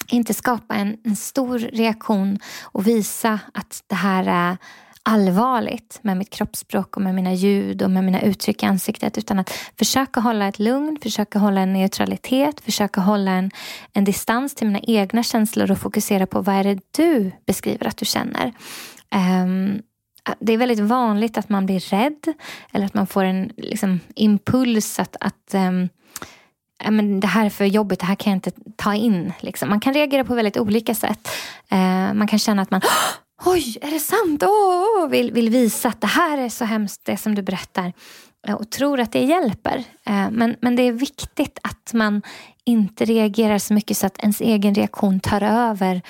inte 0.07 0.33
skapa 0.33 0.75
en, 0.75 0.97
en 1.03 1.15
stor 1.15 1.59
reaktion 1.59 2.39
och 2.63 2.87
visa 2.87 3.39
att 3.53 3.83
det 3.87 3.95
här 3.95 4.25
är 4.27 4.57
allvarligt 5.05 5.99
med 6.01 6.17
mitt 6.17 6.29
kroppsspråk 6.29 6.95
och 6.95 7.01
med 7.01 7.15
mina 7.15 7.33
ljud 7.33 7.81
och 7.81 7.91
med 7.91 8.03
mina 8.03 8.21
uttryck 8.21 8.63
i 8.63 8.65
ansiktet 8.65 9.17
utan 9.17 9.39
att 9.39 9.49
försöka 9.77 10.19
hålla 10.19 10.47
ett 10.47 10.59
lugn, 10.59 10.97
försöka 11.01 11.39
hålla 11.39 11.61
en 11.61 11.73
neutralitet, 11.73 12.61
försöka 12.61 13.01
hålla 13.01 13.31
en, 13.31 13.51
en 13.93 14.03
distans 14.03 14.55
till 14.55 14.67
mina 14.67 14.79
egna 14.79 15.23
känslor 15.23 15.71
och 15.71 15.77
fokusera 15.77 16.27
på 16.27 16.41
vad 16.41 16.55
är 16.55 16.63
det 16.63 16.79
du 16.91 17.31
beskriver 17.45 17.87
att 17.87 17.97
du 17.97 18.05
känner. 18.05 18.53
Um, 19.43 19.81
det 20.39 20.53
är 20.53 20.57
väldigt 20.57 20.79
vanligt 20.79 21.37
att 21.37 21.49
man 21.49 21.65
blir 21.65 21.79
rädd 21.79 22.33
eller 22.73 22.85
att 22.85 22.93
man 22.93 23.07
får 23.07 23.23
en 23.23 23.51
liksom, 23.57 23.99
impuls 24.15 24.99
att, 24.99 25.15
att 25.19 25.53
um, 25.53 25.89
men 26.89 27.19
det 27.19 27.27
här 27.27 27.45
är 27.45 27.49
för 27.49 27.65
jobbigt, 27.65 27.99
det 27.99 28.05
här 28.05 28.15
kan 28.15 28.31
jag 28.31 28.37
inte 28.37 28.51
ta 28.75 28.95
in. 28.95 29.33
Liksom. 29.39 29.69
Man 29.69 29.79
kan 29.79 29.93
reagera 29.93 30.23
på 30.23 30.35
väldigt 30.35 30.57
olika 30.57 30.95
sätt. 30.95 31.29
Uh, 31.73 32.13
man 32.13 32.27
kan 32.27 32.39
känna 32.39 32.61
att 32.61 32.71
man 32.71 32.81
Oj, 33.45 33.77
är 33.81 33.91
det 33.91 33.99
sant? 33.99 34.43
Oh, 34.43 34.49
oh, 34.49 35.09
vill, 35.09 35.31
vill 35.31 35.49
visa 35.49 35.89
att 35.89 36.01
det 36.01 36.07
här 36.07 36.37
är 36.37 36.49
så 36.49 36.65
hemskt 36.65 37.01
det 37.05 37.17
som 37.17 37.35
du 37.35 37.41
berättar 37.41 37.93
och 38.53 38.69
tror 38.69 38.99
att 38.99 39.11
det 39.11 39.23
hjälper. 39.23 39.77
Eh, 40.05 40.29
men, 40.31 40.55
men 40.61 40.75
det 40.75 40.83
är 40.83 40.91
viktigt 40.91 41.59
att 41.63 41.93
man 41.93 42.21
inte 42.63 43.05
reagerar 43.05 43.57
så 43.57 43.73
mycket 43.73 43.97
så 43.97 44.07
att 44.07 44.17
ens 44.19 44.41
egen 44.41 44.75
reaktion 44.75 45.19
tar 45.19 45.41
över 45.41 46.01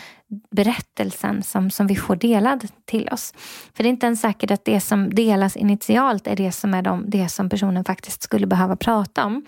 berättelsen 0.52 1.44
som, 1.44 1.72
som 1.72 1.88
vi 1.88 1.96
får 1.96 2.16
delad 2.16 2.68
till 2.86 3.10
oss. 3.10 3.34
För 3.74 3.84
det 3.84 3.90
är 3.90 3.92
inte 3.92 4.06
ens 4.06 4.22
säkert 4.22 4.52
att 4.52 4.66
det 4.66 4.82
som 4.82 5.10
delas 5.10 5.56
initialt 5.56 6.28
är 6.28 6.36
det 6.36 6.52
som 6.52 6.74
är 6.74 6.82
de, 6.82 7.04
det 7.08 7.30
som 7.30 7.50
personen 7.50 7.86
faktiskt 7.86 8.22
skulle 8.22 8.48
behöva 8.48 8.76
prata 8.76 9.26
om. 9.26 9.46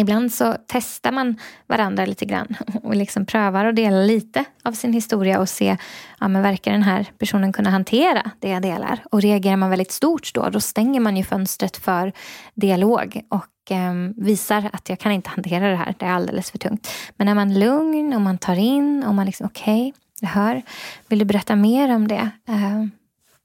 Ibland 0.00 0.32
så 0.32 0.56
testar 0.66 1.12
man 1.12 1.36
varandra 1.66 2.06
lite 2.06 2.24
grann 2.24 2.56
och 2.82 2.96
liksom 2.96 3.26
prövar 3.26 3.64
att 3.64 3.76
dela 3.76 3.96
lite 3.96 4.44
av 4.64 4.72
sin 4.72 4.92
historia 4.92 5.40
och 5.40 5.48
se, 5.48 5.76
ja 6.20 6.28
men 6.28 6.42
verkar 6.42 6.72
den 6.72 6.82
här 6.82 7.10
personen 7.18 7.52
kunna 7.52 7.70
hantera 7.70 8.30
det 8.40 8.48
jag 8.48 8.62
delar? 8.62 9.02
Och 9.10 9.22
reagerar 9.22 9.56
man 9.56 9.70
väldigt 9.70 9.92
stort 9.92 10.34
då, 10.34 10.48
då 10.48 10.60
stänger 10.60 11.00
man 11.00 11.16
ju 11.16 11.24
fönstret 11.24 11.76
för 11.76 12.12
dialog 12.54 13.22
och 13.28 13.72
eh, 13.72 13.94
visar 14.16 14.70
att 14.72 14.88
jag 14.88 14.98
kan 14.98 15.12
inte 15.12 15.30
hantera 15.36 15.68
det 15.68 15.76
här, 15.76 15.94
det 15.98 16.06
är 16.06 16.12
alldeles 16.12 16.50
för 16.50 16.58
tungt. 16.58 16.88
Men 17.16 17.28
är 17.28 17.34
man 17.34 17.58
lugn 17.58 18.14
och 18.14 18.20
man 18.20 18.38
tar 18.38 18.56
in 18.56 19.04
och 19.04 19.14
man 19.14 19.26
liksom, 19.26 19.46
okej, 19.46 19.88
okay, 19.88 19.92
jag 20.20 20.28
hör, 20.28 20.62
vill 21.08 21.18
du 21.18 21.24
berätta 21.24 21.56
mer 21.56 21.94
om 21.94 22.08
det? 22.08 22.30
Eh, 22.48 22.84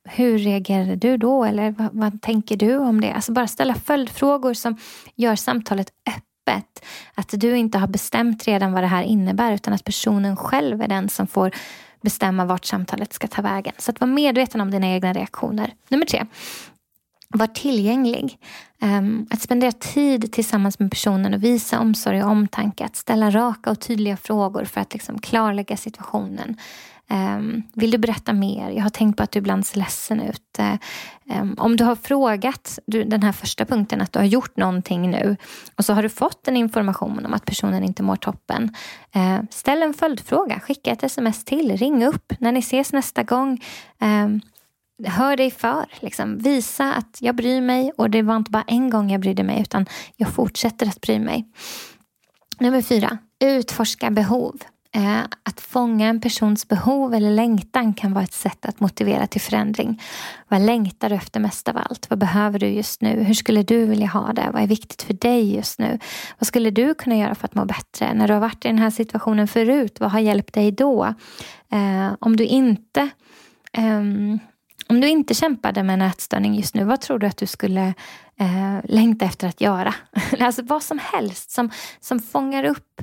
hur 0.09 0.37
reagerade 0.37 0.95
du 0.95 1.17
då? 1.17 1.43
Eller 1.43 1.71
vad, 1.71 1.89
vad, 1.93 2.21
tänker 2.21 2.57
du 2.57 2.77
om 2.77 3.01
det? 3.01 3.11
Alltså 3.11 3.31
bara 3.31 3.47
ställa 3.47 3.75
följdfrågor 3.75 4.53
som 4.53 4.77
gör 5.15 5.35
samtalet 5.35 5.87
öppet 6.09 6.32
öppet. 6.47 6.85
Att 7.15 7.29
du 7.31 7.57
inte 7.57 7.77
har 7.77 7.87
bestämt 7.87 8.47
redan 8.47 8.73
vad 8.73 8.83
det 8.83 8.87
här 8.87 9.03
innebär 9.03 9.51
utan 9.53 9.73
att 9.73 9.83
personen 9.83 10.35
själv 10.35 10.81
är 10.81 10.87
den 10.87 11.09
som 11.09 11.27
får 11.27 11.51
bestämma 12.01 12.45
vart 12.45 12.65
samtalet 12.65 13.13
ska 13.13 13.27
ta 13.27 13.41
vägen. 13.41 13.73
Så 13.77 13.91
att 13.91 13.99
vara 13.99 14.11
medveten 14.11 14.61
om 14.61 14.71
dina 14.71 14.87
egna 14.87 15.13
reaktioner. 15.13 15.73
Nummer 15.89 16.05
tre, 16.05 16.25
var 17.29 17.47
tillgänglig. 17.47 18.37
Ehm, 18.81 19.27
att 19.29 19.41
spendera 19.41 19.71
tid 19.71 20.31
tillsammans 20.31 20.79
med 20.79 20.91
personen 20.91 21.33
och 21.33 21.43
visa 21.43 21.79
omsorg 21.79 22.23
och 22.23 22.29
omtanke. 22.31 22.85
Att 22.85 22.95
ställa 22.95 23.29
raka 23.29 23.71
och 23.71 23.79
tydliga 23.79 24.17
frågor 24.17 24.65
för 24.65 24.81
att 24.81 24.93
liksom 24.93 25.19
klarlägga 25.19 25.77
situationen. 25.77 26.57
Um, 27.09 27.63
vill 27.73 27.91
du 27.91 27.97
berätta 27.97 28.33
mer? 28.33 28.69
Jag 28.69 28.83
har 28.83 28.89
tänkt 28.89 29.17
på 29.17 29.23
att 29.23 29.31
du 29.31 29.39
ibland 29.39 29.65
ser 29.65 29.79
ledsen 29.79 30.19
ut. 30.19 30.59
Um, 31.41 31.55
om 31.57 31.75
du 31.75 31.83
har 31.83 31.95
frågat 31.95 32.79
du, 32.85 33.03
den 33.03 33.23
här 33.23 33.31
första 33.31 33.65
punkten, 33.65 34.01
att 34.01 34.13
du 34.13 34.19
har 34.19 34.25
gjort 34.25 34.57
någonting 34.57 35.11
nu 35.11 35.37
och 35.75 35.85
så 35.85 35.93
har 35.93 36.03
du 36.03 36.09
fått 36.09 36.47
en 36.47 36.57
information 36.57 37.25
om 37.25 37.33
att 37.33 37.45
personen 37.45 37.83
inte 37.83 38.03
mår 38.03 38.15
toppen. 38.15 38.75
Uh, 39.15 39.39
ställ 39.49 39.83
en 39.83 39.93
följdfråga, 39.93 40.59
skicka 40.59 40.91
ett 40.91 41.03
sms 41.03 41.45
till, 41.45 41.77
ring 41.77 42.05
upp 42.05 42.33
när 42.39 42.51
ni 42.51 42.59
ses 42.59 42.93
nästa 42.93 43.23
gång. 43.23 43.61
Um, 44.01 44.41
hör 45.05 45.37
dig 45.37 45.51
för. 45.51 45.85
Liksom. 45.99 46.37
Visa 46.37 46.93
att 46.93 47.17
jag 47.19 47.35
bryr 47.35 47.61
mig 47.61 47.91
och 47.97 48.09
det 48.09 48.21
var 48.21 48.35
inte 48.35 48.51
bara 48.51 48.63
en 48.67 48.89
gång 48.89 49.11
jag 49.11 49.21
brydde 49.21 49.43
mig 49.43 49.61
utan 49.61 49.85
jag 50.15 50.33
fortsätter 50.33 50.87
att 50.87 51.01
bry 51.01 51.19
mig. 51.19 51.47
Nummer 52.59 52.81
fyra, 52.81 53.17
utforska 53.39 54.11
behov. 54.11 54.61
Eh, 54.95 55.21
att 55.43 55.61
fånga 55.61 56.07
en 56.07 56.21
persons 56.21 56.67
behov 56.67 57.13
eller 57.13 57.31
längtan 57.31 57.93
kan 57.93 58.13
vara 58.13 58.23
ett 58.23 58.33
sätt 58.33 58.65
att 58.65 58.79
motivera 58.79 59.27
till 59.27 59.41
förändring. 59.41 60.01
Vad 60.47 60.61
längtar 60.61 61.09
du 61.09 61.15
efter 61.15 61.39
mest 61.39 61.67
av 61.67 61.77
allt? 61.77 62.09
Vad 62.09 62.19
behöver 62.19 62.59
du 62.59 62.67
just 62.67 63.01
nu? 63.01 63.23
Hur 63.23 63.33
skulle 63.33 63.63
du 63.63 63.85
vilja 63.85 64.07
ha 64.07 64.33
det? 64.33 64.49
Vad 64.53 64.63
är 64.63 64.67
viktigt 64.67 65.01
för 65.01 65.13
dig 65.13 65.55
just 65.55 65.79
nu? 65.79 65.99
Vad 66.39 66.47
skulle 66.47 66.71
du 66.71 66.93
kunna 66.93 67.15
göra 67.15 67.35
för 67.35 67.45
att 67.45 67.55
må 67.55 67.65
bättre? 67.65 68.13
När 68.13 68.27
du 68.27 68.33
har 68.33 68.41
varit 68.41 68.65
i 68.65 68.67
den 68.67 68.79
här 68.79 68.89
situationen 68.89 69.47
förut, 69.47 69.99
vad 69.99 70.11
har 70.11 70.19
hjälpt 70.19 70.53
dig 70.53 70.71
då? 70.71 71.05
Eh, 71.71 72.13
om 72.19 72.35
du 72.35 72.45
inte 72.45 73.09
ehm, 73.73 74.39
om 74.87 75.01
du 75.01 75.07
inte 75.07 75.33
kämpade 75.33 75.83
med 75.83 75.93
en 75.93 76.01
ätstörning 76.01 76.55
just 76.55 76.75
nu, 76.75 76.83
vad 76.83 77.01
tror 77.01 77.19
du 77.19 77.27
att 77.27 77.37
du 77.37 77.45
skulle 77.45 77.93
eh, 78.39 78.79
längta 78.83 79.25
efter 79.25 79.47
att 79.47 79.61
göra? 79.61 79.93
alltså 80.39 80.61
vad 80.61 80.83
som 80.83 80.99
helst 80.99 81.51
som, 81.51 81.69
som 81.99 82.19
fångar 82.19 82.63
upp 82.63 83.01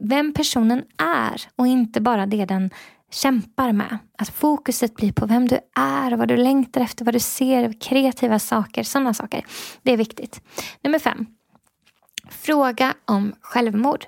vem 0.00 0.32
personen 0.32 0.84
är 0.98 1.42
och 1.56 1.66
inte 1.66 2.00
bara 2.00 2.26
det 2.26 2.44
den 2.44 2.70
kämpar 3.10 3.72
med. 3.72 3.98
Att 4.18 4.28
fokuset 4.28 4.96
blir 4.96 5.12
på 5.12 5.26
vem 5.26 5.48
du 5.48 5.58
är, 5.76 6.16
vad 6.16 6.28
du 6.28 6.36
längtar 6.36 6.80
efter, 6.80 7.04
vad 7.04 7.14
du 7.14 7.20
ser, 7.20 7.80
kreativa 7.80 8.38
saker, 8.38 8.82
sådana 8.82 9.14
saker. 9.14 9.44
Det 9.82 9.92
är 9.92 9.96
viktigt. 9.96 10.40
Nummer 10.82 10.98
fem. 10.98 11.26
Fråga 12.30 12.94
om 13.04 13.34
självmord. 13.40 14.06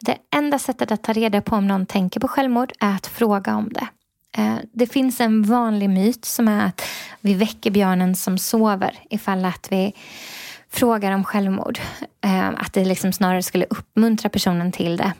Det 0.00 0.16
enda 0.36 0.58
sättet 0.58 0.92
att 0.92 1.02
ta 1.02 1.12
reda 1.12 1.40
på 1.40 1.56
om 1.56 1.68
någon 1.68 1.86
tänker 1.86 2.20
på 2.20 2.28
självmord 2.28 2.72
är 2.80 2.94
att 2.94 3.06
fråga 3.06 3.56
om 3.56 3.68
det. 3.72 3.88
Eh, 4.36 4.56
det 4.72 4.86
finns 4.86 5.20
en 5.20 5.42
vanlig 5.42 5.90
myt 5.90 6.24
som 6.24 6.48
är 6.48 6.66
att 6.66 6.82
vi 7.20 7.34
väcker 7.34 7.70
björnen 7.70 8.16
som 8.16 8.38
sover 8.38 8.98
ifall 9.10 9.44
att 9.44 9.72
vi 9.72 9.94
frågar 10.72 11.12
om 11.12 11.24
självmord. 11.24 11.78
Eh, 12.24 12.48
att 12.48 12.72
det 12.72 12.84
liksom 12.84 13.12
snarare 13.12 13.42
skulle 13.42 13.64
uppmuntra 13.64 14.28
personen 14.28 14.72
till 14.72 14.96
det. 14.96 15.12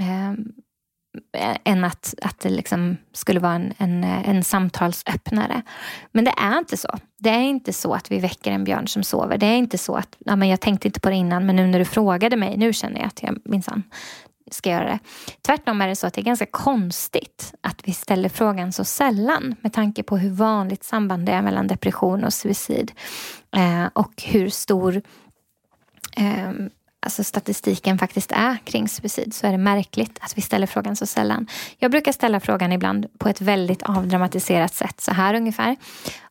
Eh, 0.00 0.32
än 1.64 1.84
att, 1.84 2.14
att 2.22 2.38
det 2.40 2.50
liksom 2.50 2.96
skulle 3.12 3.40
vara 3.40 3.54
en, 3.54 3.74
en, 3.78 4.04
en 4.04 4.44
samtalsöppnare. 4.44 5.62
Men 6.12 6.24
det 6.24 6.34
är 6.36 6.58
inte 6.58 6.76
så. 6.76 6.98
Det 7.18 7.30
är 7.30 7.40
inte 7.40 7.72
så 7.72 7.94
att 7.94 8.10
vi 8.10 8.18
väcker 8.18 8.52
en 8.52 8.64
björn 8.64 8.88
som 8.88 9.02
sover. 9.02 9.38
Det 9.38 9.46
är 9.46 9.56
inte 9.56 9.78
så 9.78 9.94
att 9.94 10.16
ja, 10.18 10.36
men 10.36 10.48
jag 10.48 10.60
tänkte 10.60 10.88
inte 10.88 11.00
på 11.00 11.08
det 11.08 11.16
innan 11.16 11.46
men 11.46 11.56
nu 11.56 11.66
när 11.66 11.78
du 11.78 11.84
frågade 11.84 12.36
mig, 12.36 12.56
nu 12.56 12.72
känner 12.72 12.98
jag 12.98 13.06
att 13.06 13.22
jag 13.22 13.38
minsann 13.44 13.82
ska 14.50 14.70
göra 14.70 14.84
det. 14.84 14.98
Tvärtom 15.46 15.80
är 15.80 15.88
det 15.88 15.96
så 15.96 16.06
att 16.06 16.14
det 16.14 16.20
är 16.20 16.24
ganska 16.24 16.46
konstigt 16.46 17.54
att 17.60 17.88
vi 17.88 17.92
ställer 17.92 18.28
frågan 18.28 18.72
så 18.72 18.84
sällan 18.84 19.54
med 19.60 19.72
tanke 19.72 20.02
på 20.02 20.16
hur 20.16 20.30
vanligt 20.30 20.84
samband 20.84 21.26
det 21.26 21.32
är 21.32 21.42
mellan 21.42 21.66
depression 21.66 22.24
och 22.24 22.32
suicid. 22.32 22.92
Eh, 23.56 23.86
och 23.92 24.22
hur 24.22 24.48
stor 24.48 25.02
eh, 26.16 26.52
alltså 27.06 27.24
statistiken 27.24 27.98
faktiskt 27.98 28.32
är 28.32 28.56
kring 28.64 28.88
suicid 28.88 29.34
så 29.34 29.46
är 29.46 29.52
det 29.52 29.58
märkligt 29.58 30.18
att 30.22 30.38
vi 30.38 30.42
ställer 30.42 30.66
frågan 30.66 30.96
så 30.96 31.06
sällan. 31.06 31.46
Jag 31.78 31.90
brukar 31.90 32.12
ställa 32.12 32.40
frågan 32.40 32.72
ibland 32.72 33.06
på 33.18 33.28
ett 33.28 33.40
väldigt 33.40 33.82
avdramatiserat 33.82 34.74
sätt, 34.74 35.00
så 35.00 35.12
här 35.12 35.34
ungefär. 35.34 35.76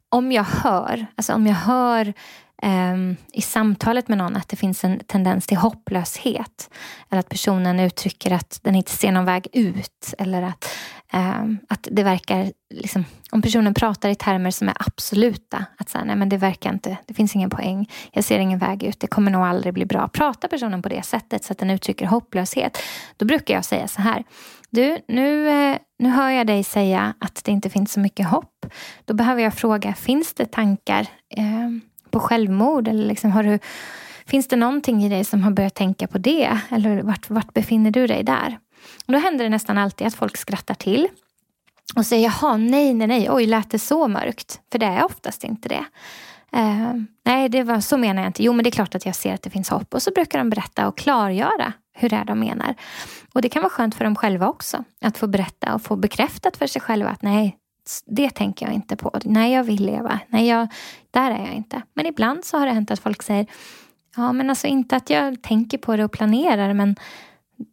Om 0.09 0.31
jag 0.31 0.43
hör, 0.43 1.05
alltså 1.15 1.33
om 1.33 1.47
jag 1.47 1.55
hör 1.55 2.13
ehm, 2.61 3.15
i 3.33 3.41
samtalet 3.41 4.07
med 4.07 4.17
någon 4.17 4.35
att 4.35 4.49
det 4.49 4.55
finns 4.55 4.83
en 4.83 4.99
tendens 4.99 5.47
till 5.47 5.57
hopplöshet. 5.57 6.69
Eller 7.09 7.19
att 7.19 7.29
personen 7.29 7.79
uttrycker 7.79 8.31
att 8.31 8.59
den 8.63 8.75
inte 8.75 8.91
ser 8.91 9.11
någon 9.11 9.25
väg 9.25 9.47
ut. 9.53 10.13
Eller 10.17 10.41
att, 10.41 10.69
Ehm, 11.15 11.57
att 11.69 11.87
det 11.91 12.03
verkar, 12.03 12.51
liksom, 12.73 13.05
om 13.31 13.41
personen 13.41 13.73
pratar 13.73 14.09
i 14.09 14.15
termer 14.15 14.51
som 14.51 14.67
är 14.67 14.75
absoluta. 14.79 15.65
Att 15.77 15.89
säga, 15.89 16.03
nej 16.03 16.15
men 16.15 16.29
det 16.29 16.37
verkar 16.37 16.73
inte, 16.73 16.97
det 17.05 17.13
finns 17.13 17.35
ingen 17.35 17.49
poäng. 17.49 17.89
Jag 18.11 18.23
ser 18.23 18.39
ingen 18.39 18.59
väg 18.59 18.83
ut, 18.83 18.99
det 18.99 19.07
kommer 19.07 19.31
nog 19.31 19.43
aldrig 19.43 19.73
bli 19.73 19.85
bra. 19.85 20.07
Pratar 20.07 20.47
personen 20.47 20.81
på 20.81 20.89
det 20.89 21.05
sättet 21.05 21.43
så 21.43 21.51
att 21.51 21.59
den 21.59 21.69
uttrycker 21.69 22.05
hopplöshet. 22.05 22.77
Då 23.17 23.25
brukar 23.25 23.53
jag 23.53 23.65
säga 23.65 23.87
så 23.87 24.01
här. 24.01 24.23
Du, 24.69 24.97
nu, 25.07 25.49
eh, 25.49 25.77
nu 25.99 26.09
hör 26.09 26.29
jag 26.29 26.47
dig 26.47 26.63
säga 26.63 27.13
att 27.19 27.41
det 27.43 27.51
inte 27.51 27.69
finns 27.69 27.91
så 27.91 27.99
mycket 27.99 28.27
hopp. 28.27 28.65
Då 29.05 29.13
behöver 29.13 29.43
jag 29.43 29.53
fråga, 29.53 29.93
finns 29.93 30.33
det 30.33 30.45
tankar 30.45 31.07
eh, 31.37 31.69
på 32.09 32.19
självmord? 32.19 32.87
Eller 32.87 33.07
liksom, 33.07 33.31
har 33.31 33.43
du, 33.43 33.59
finns 34.25 34.47
det 34.47 34.55
någonting 34.55 35.03
i 35.03 35.09
dig 35.09 35.23
som 35.23 35.43
har 35.43 35.51
börjat 35.51 35.75
tänka 35.75 36.07
på 36.07 36.17
det? 36.17 36.59
Eller 36.69 37.01
vart, 37.01 37.29
vart 37.29 37.53
befinner 37.53 37.91
du 37.91 38.07
dig 38.07 38.23
där? 38.23 38.57
Och 39.05 39.13
då 39.13 39.19
händer 39.19 39.43
det 39.43 39.49
nästan 39.49 39.77
alltid 39.77 40.07
att 40.07 40.15
folk 40.15 40.37
skrattar 40.37 40.75
till 40.75 41.07
och 41.95 42.05
säger 42.05 42.23
jaha, 42.23 42.57
nej, 42.57 42.93
nej, 42.93 43.07
nej, 43.07 43.29
oj, 43.31 43.45
lät 43.45 43.71
det 43.71 43.79
så 43.79 44.07
mörkt? 44.07 44.61
För 44.71 44.79
det 44.79 44.85
är 44.85 45.05
oftast 45.05 45.43
inte 45.43 45.69
det. 45.69 45.85
Uh, 46.57 46.93
nej, 47.25 47.49
det 47.49 47.63
var, 47.63 47.79
så 47.79 47.97
menar 47.97 48.21
jag 48.21 48.29
inte. 48.29 48.43
Jo, 48.43 48.53
men 48.53 48.63
det 48.63 48.69
är 48.69 48.71
klart 48.71 48.95
att 48.95 49.05
jag 49.05 49.15
ser 49.15 49.33
att 49.33 49.41
det 49.41 49.49
finns 49.49 49.69
hopp. 49.69 49.93
Och 49.93 50.01
så 50.01 50.11
brukar 50.11 50.37
de 50.37 50.49
berätta 50.49 50.87
och 50.87 50.97
klargöra 50.97 51.73
hur 51.93 52.09
det 52.09 52.15
är 52.15 52.25
de 52.25 52.39
menar. 52.39 52.75
Och 53.33 53.41
det 53.41 53.49
kan 53.49 53.61
vara 53.61 53.69
skönt 53.69 53.95
för 53.95 54.03
dem 54.03 54.15
själva 54.15 54.47
också. 54.47 54.83
Att 55.01 55.17
få 55.17 55.27
berätta 55.27 55.73
och 55.75 55.81
få 55.81 55.95
bekräftat 55.95 56.57
för 56.57 56.67
sig 56.67 56.81
själva 56.81 57.09
att 57.09 57.21
nej, 57.21 57.57
det 58.05 58.29
tänker 58.29 58.65
jag 58.65 58.75
inte 58.75 58.95
på. 58.95 59.11
Nej, 59.23 59.53
jag 59.53 59.63
vill 59.63 59.85
leva. 59.85 60.19
Nej, 60.27 60.47
jag, 60.47 60.67
där 61.11 61.31
är 61.31 61.45
jag 61.45 61.53
inte. 61.53 61.81
Men 61.93 62.05
ibland 62.05 62.45
så 62.45 62.57
har 62.57 62.65
det 62.65 62.73
hänt 62.73 62.91
att 62.91 62.99
folk 62.99 63.23
säger 63.23 63.45
Ja, 64.15 64.33
men 64.33 64.49
alltså 64.49 64.67
inte 64.67 64.95
att 64.95 65.09
jag 65.09 65.41
tänker 65.41 65.77
på 65.77 65.97
det 65.97 66.05
och 66.05 66.11
planerar 66.11 66.73
men 66.73 66.95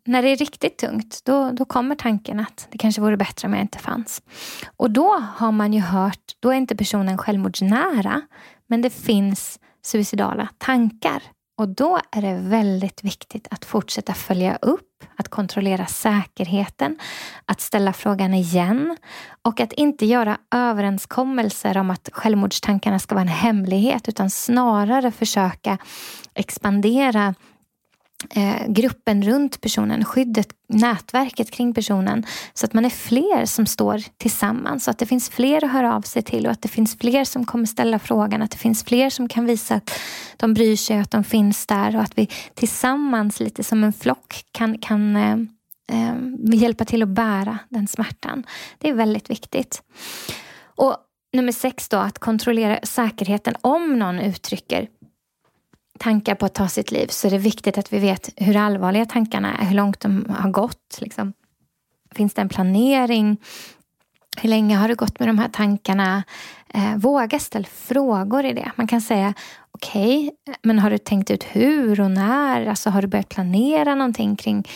när 0.05 0.23
det 0.23 0.29
är 0.29 0.37
riktigt 0.37 0.79
tungt 0.79 1.21
då, 1.25 1.51
då 1.51 1.65
kommer 1.65 1.95
tanken 1.95 2.41
att 2.41 2.69
det 2.71 2.79
kanske 2.79 3.01
vore 3.01 3.17
bättre 3.17 3.49
om 3.49 3.55
jag 3.55 3.63
inte 3.63 3.79
fanns. 3.79 4.23
Och 4.77 4.91
då 4.91 5.19
har 5.37 5.53
man 5.53 5.73
ju 5.73 5.81
hört, 5.81 6.37
då 6.41 6.51
är 6.51 6.55
inte 6.55 6.77
personen 6.77 7.19
självmordsnära 7.19 8.23
men 8.67 8.83
det 8.83 8.91
finns 8.91 9.61
suicidala 9.83 10.49
tankar. 10.59 11.23
Och 11.59 11.69
då 11.69 12.01
är 12.11 12.23
det 12.23 12.35
väldigt 12.35 13.05
viktigt 13.05 13.49
att 13.51 13.65
fortsätta 13.65 14.15
följa 14.15 14.57
upp, 14.63 15.05
att 15.17 15.29
kontrollera 15.29 15.87
säkerheten, 15.87 16.99
att 17.45 17.61
ställa 17.61 17.93
frågan 17.93 18.35
igen 18.35 18.97
och 19.43 19.61
att 19.61 19.73
inte 19.73 20.07
göra 20.07 20.39
överenskommelser 20.51 21.79
om 21.79 21.91
att 21.91 22.09
självmordstankarna 22.13 22.99
ska 22.99 23.15
vara 23.15 23.23
en 23.23 23.29
hemlighet 23.29 24.09
utan 24.09 24.31
snarare 24.31 25.11
försöka 25.11 25.79
expandera 26.35 27.35
eh, 28.31 28.67
gruppen 28.69 29.23
runt 29.23 29.61
personen, 29.61 30.05
skyddet, 30.05 30.49
nätverket 30.69 31.51
kring 31.51 31.75
personen 31.75 32.27
så 32.55 32.67
att 32.67 32.75
man 32.75 32.85
är 32.85 32.91
fler 32.91 33.47
som 33.47 33.67
står 33.67 34.03
tillsammans, 34.19 34.85
så 34.85 34.91
att 34.91 34.99
det 34.99 35.07
finns 35.07 35.31
fler 35.31 35.65
att 35.65 35.71
höra 35.71 35.95
av 35.97 36.01
sig 36.03 36.23
till 36.23 36.47
och 36.47 36.53
att 36.53 36.63
det 36.63 36.69
finns 36.69 36.99
fler 36.99 37.25
som 37.25 37.45
kommer 37.45 37.67
ställa 37.67 37.99
frågan, 37.99 38.43
att 38.43 38.51
det 38.51 38.59
finns 38.59 38.85
fler 38.85 39.11
som 39.11 39.29
kan 39.29 39.47
visa 39.47 39.75
att 39.75 40.01
de 40.37 40.55
bryr 40.55 40.77
sig, 40.77 40.99
att 40.99 41.11
de 41.11 41.25
finns 41.25 41.67
där 41.67 41.97
och 41.97 42.03
att 42.03 42.19
vi 42.19 42.29
tillsammans 42.55 43.41
lite 43.41 43.65
som 43.65 43.85
en 43.85 43.93
flock 43.93 44.45
kan, 44.53 44.79
kan 44.79 45.17
eh, 45.17 45.37
eh, 45.93 46.15
hjälpa 46.55 46.85
till 46.85 47.03
att 47.03 47.09
bära 47.09 47.59
den 47.69 47.89
smärtan. 47.89 48.45
Det 48.79 48.89
är 48.89 48.95
väldigt 48.95 49.31
viktigt. 49.31 49.83
Och 50.77 50.97
Nummer 51.35 51.53
sex 51.53 51.89
då, 51.89 51.97
att 51.97 52.19
kontrollera 52.19 52.79
säkerheten 52.83 53.55
om 53.61 53.99
någon 53.99 54.21
uttrycker 54.21 54.89
tankar 55.99 56.35
på 56.35 56.47
att 56.47 56.55
ta 56.55 56.69
sitt 56.69 56.93
liv 56.93 57.07
så 57.07 57.27
är 57.27 57.31
det 57.31 57.39
viktigt 57.39 57.79
att 57.79 57.93
vi 57.93 57.99
vet 57.99 58.31
hur 58.37 58.57
allvarliga 58.57 59.07
tankarna 59.07 59.57
är, 59.57 59.65
hur 59.65 59.75
långt 59.75 60.01
de 60.01 60.27
har 60.39 60.51
gått. 60.51 60.99
Liksom. 61.01 61.33
Finns 62.15 62.35
det 62.35 62.43
en 62.43 62.49
planering? 62.49 63.37
Hur 64.37 64.49
länge 64.49 64.77
har 64.77 64.89
det 64.89 64.95
gått 64.95 65.19
med 65.19 65.29
de 65.29 65.39
här 65.39 65.49
tankarna? 65.49 66.23
Eh, 66.75 66.97
våga 66.97 67.39
ställa 67.39 67.67
frågor 67.67 68.45
i 68.45 68.53
det. 68.53 68.73
Man 68.77 68.87
kan 68.87 69.01
säga 69.01 69.35
okej, 69.71 70.19
okay, 70.19 70.57
men 70.63 70.79
har 70.79 70.91
du 70.91 70.99
tänkt 70.99 71.31
ut 71.31 71.45
hur 71.45 72.01
och 72.01 72.11
när? 72.11 72.67
Alltså 72.67 72.91
har 72.91 73.03
du 73.03 73.09
börjat 73.09 73.29
planera 73.29 73.95
någonting 73.95 74.37
kring 74.37 74.69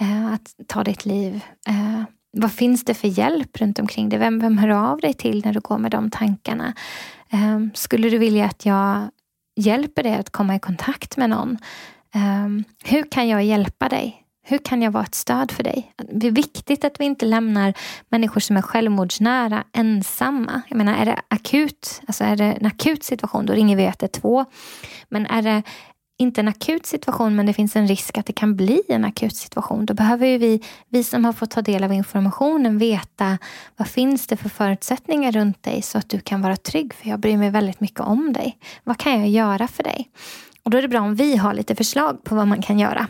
eh, 0.00 0.32
att 0.32 0.54
ta 0.66 0.84
ditt 0.84 1.04
liv? 1.04 1.44
Eh, 1.68 2.02
vad 2.32 2.52
finns 2.52 2.84
det 2.84 2.94
för 2.94 3.08
hjälp 3.08 3.60
runt 3.60 3.78
omkring 3.78 4.08
dig? 4.08 4.18
Vem, 4.18 4.38
vem 4.38 4.58
hör 4.58 4.68
av 4.68 4.98
dig 5.00 5.14
till 5.14 5.42
när 5.44 5.52
du 5.52 5.60
går 5.60 5.78
med 5.78 5.90
de 5.90 6.10
tankarna? 6.10 6.74
Eh, 7.30 7.60
skulle 7.74 8.10
du 8.10 8.18
vilja 8.18 8.44
att 8.44 8.66
jag 8.66 9.08
hjälper 9.56 10.02
dig 10.02 10.14
att 10.14 10.30
komma 10.30 10.56
i 10.56 10.58
kontakt 10.58 11.16
med 11.16 11.30
någon? 11.30 11.58
Um, 12.14 12.64
hur 12.84 13.02
kan 13.10 13.28
jag 13.28 13.44
hjälpa 13.44 13.88
dig? 13.88 14.16
Hur 14.42 14.58
kan 14.58 14.82
jag 14.82 14.90
vara 14.90 15.04
ett 15.04 15.14
stöd 15.14 15.50
för 15.50 15.62
dig? 15.62 15.92
Det 16.12 16.26
är 16.26 16.30
viktigt 16.30 16.84
att 16.84 17.00
vi 17.00 17.04
inte 17.04 17.26
lämnar 17.26 17.74
människor 18.08 18.40
som 18.40 18.56
är 18.56 18.62
självmordsnära 18.62 19.64
ensamma. 19.72 20.62
Jag 20.68 20.76
menar, 20.76 20.94
är 20.94 21.04
det 21.04 21.20
akut, 21.28 22.02
alltså 22.06 22.24
är 22.24 22.36
det 22.36 22.44
en 22.44 22.66
akut 22.66 23.04
situation, 23.04 23.46
då 23.46 23.52
ringer 23.52 23.76
vi 23.76 23.84
112. 23.84 24.44
Men 25.08 25.26
är 25.26 25.42
det 25.42 25.62
inte 26.20 26.40
en 26.40 26.48
akut 26.48 26.86
situation 26.86 27.36
men 27.36 27.46
det 27.46 27.52
finns 27.52 27.76
en 27.76 27.88
risk 27.88 28.18
att 28.18 28.26
det 28.26 28.32
kan 28.32 28.56
bli 28.56 28.82
en 28.88 29.04
akut 29.04 29.36
situation. 29.36 29.86
Då 29.86 29.94
behöver 29.94 30.26
ju 30.26 30.38
vi, 30.38 30.62
vi 30.88 31.04
som 31.04 31.24
har 31.24 31.32
fått 31.32 31.50
ta 31.50 31.62
del 31.62 31.84
av 31.84 31.92
informationen 31.92 32.78
veta 32.78 33.38
vad 33.76 33.88
finns 33.88 34.26
det 34.26 34.36
för 34.36 34.48
förutsättningar 34.48 35.32
runt 35.32 35.62
dig 35.62 35.82
så 35.82 35.98
att 35.98 36.08
du 36.08 36.20
kan 36.20 36.42
vara 36.42 36.56
trygg. 36.56 36.94
För 36.94 37.08
jag 37.08 37.20
bryr 37.20 37.36
mig 37.36 37.50
väldigt 37.50 37.80
mycket 37.80 38.00
om 38.00 38.32
dig. 38.32 38.58
Vad 38.84 38.98
kan 38.98 39.20
jag 39.20 39.28
göra 39.28 39.68
för 39.68 39.82
dig? 39.82 40.10
Och 40.62 40.70
då 40.70 40.78
är 40.78 40.82
det 40.82 40.88
bra 40.88 41.00
om 41.00 41.14
vi 41.14 41.36
har 41.36 41.54
lite 41.54 41.74
förslag 41.74 42.24
på 42.24 42.34
vad 42.34 42.48
man 42.48 42.62
kan 42.62 42.78
göra. 42.78 43.06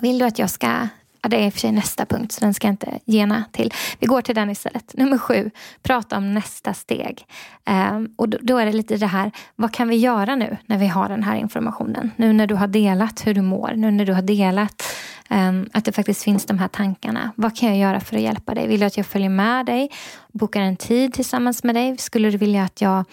Vill 0.00 0.18
du 0.18 0.24
att 0.24 0.38
jag 0.38 0.50
ska 0.50 0.88
Ja, 1.22 1.28
det 1.28 1.36
är 1.36 1.46
i 1.46 1.48
och 1.48 1.52
för 1.52 1.60
sig 1.60 1.72
nästa 1.72 2.06
punkt, 2.06 2.32
så 2.32 2.40
den 2.40 2.54
ska 2.54 2.66
jag 2.66 2.72
inte 2.72 2.98
gena 3.06 3.44
till. 3.52 3.72
Vi 3.98 4.06
går 4.06 4.22
till 4.22 4.34
den 4.34 4.50
istället. 4.50 4.96
Nummer 4.96 5.18
sju, 5.18 5.50
prata 5.82 6.16
om 6.16 6.34
nästa 6.34 6.74
steg. 6.74 7.26
Um, 7.70 8.14
och 8.16 8.28
då, 8.28 8.38
då, 8.40 8.58
är 8.58 8.66
det 8.66 8.72
lite 8.72 8.96
det 8.96 9.06
här, 9.06 9.30
vad 9.56 9.72
kan 9.74 9.88
vi 9.88 9.96
göra 9.96 10.36
nu 10.36 10.56
när 10.66 10.78
vi 10.78 10.86
har 10.86 11.08
den 11.08 11.22
här 11.22 11.36
informationen? 11.36 12.10
Nu 12.16 12.32
när 12.32 12.46
du 12.46 12.54
har 12.54 12.66
delat 12.66 13.26
hur 13.26 13.34
du 13.34 13.42
mår, 13.42 13.72
nu 13.76 13.90
när 13.90 14.06
du 14.06 14.12
har 14.12 14.22
delat 14.22 14.82
Ehm, 15.30 15.68
att 15.72 15.84
det 15.84 15.92
faktiskt 15.92 16.22
finns 16.22 16.46
de 16.46 16.58
här 16.58 16.68
tankarna. 16.68 17.32
Vad 17.36 17.56
kan 17.56 17.68
jag 17.68 17.78
göra 17.78 18.00
för 18.00 18.16
att 18.16 18.22
hjälpa 18.22 18.54
dig? 18.54 18.66
Vill 18.66 18.80
du 18.80 18.86
att 18.86 18.96
jag 18.96 19.06
följer 19.06 19.28
med 19.28 19.66
dig? 19.66 19.90
Bokar 20.32 20.60
en 20.60 20.76
tid 20.76 21.14
tillsammans 21.14 21.64
med 21.64 21.74
dig? 21.74 21.98
Skulle 21.98 22.30
du 22.30 22.38
vilja 22.38 22.62
att 22.62 22.80
jag 22.80 23.04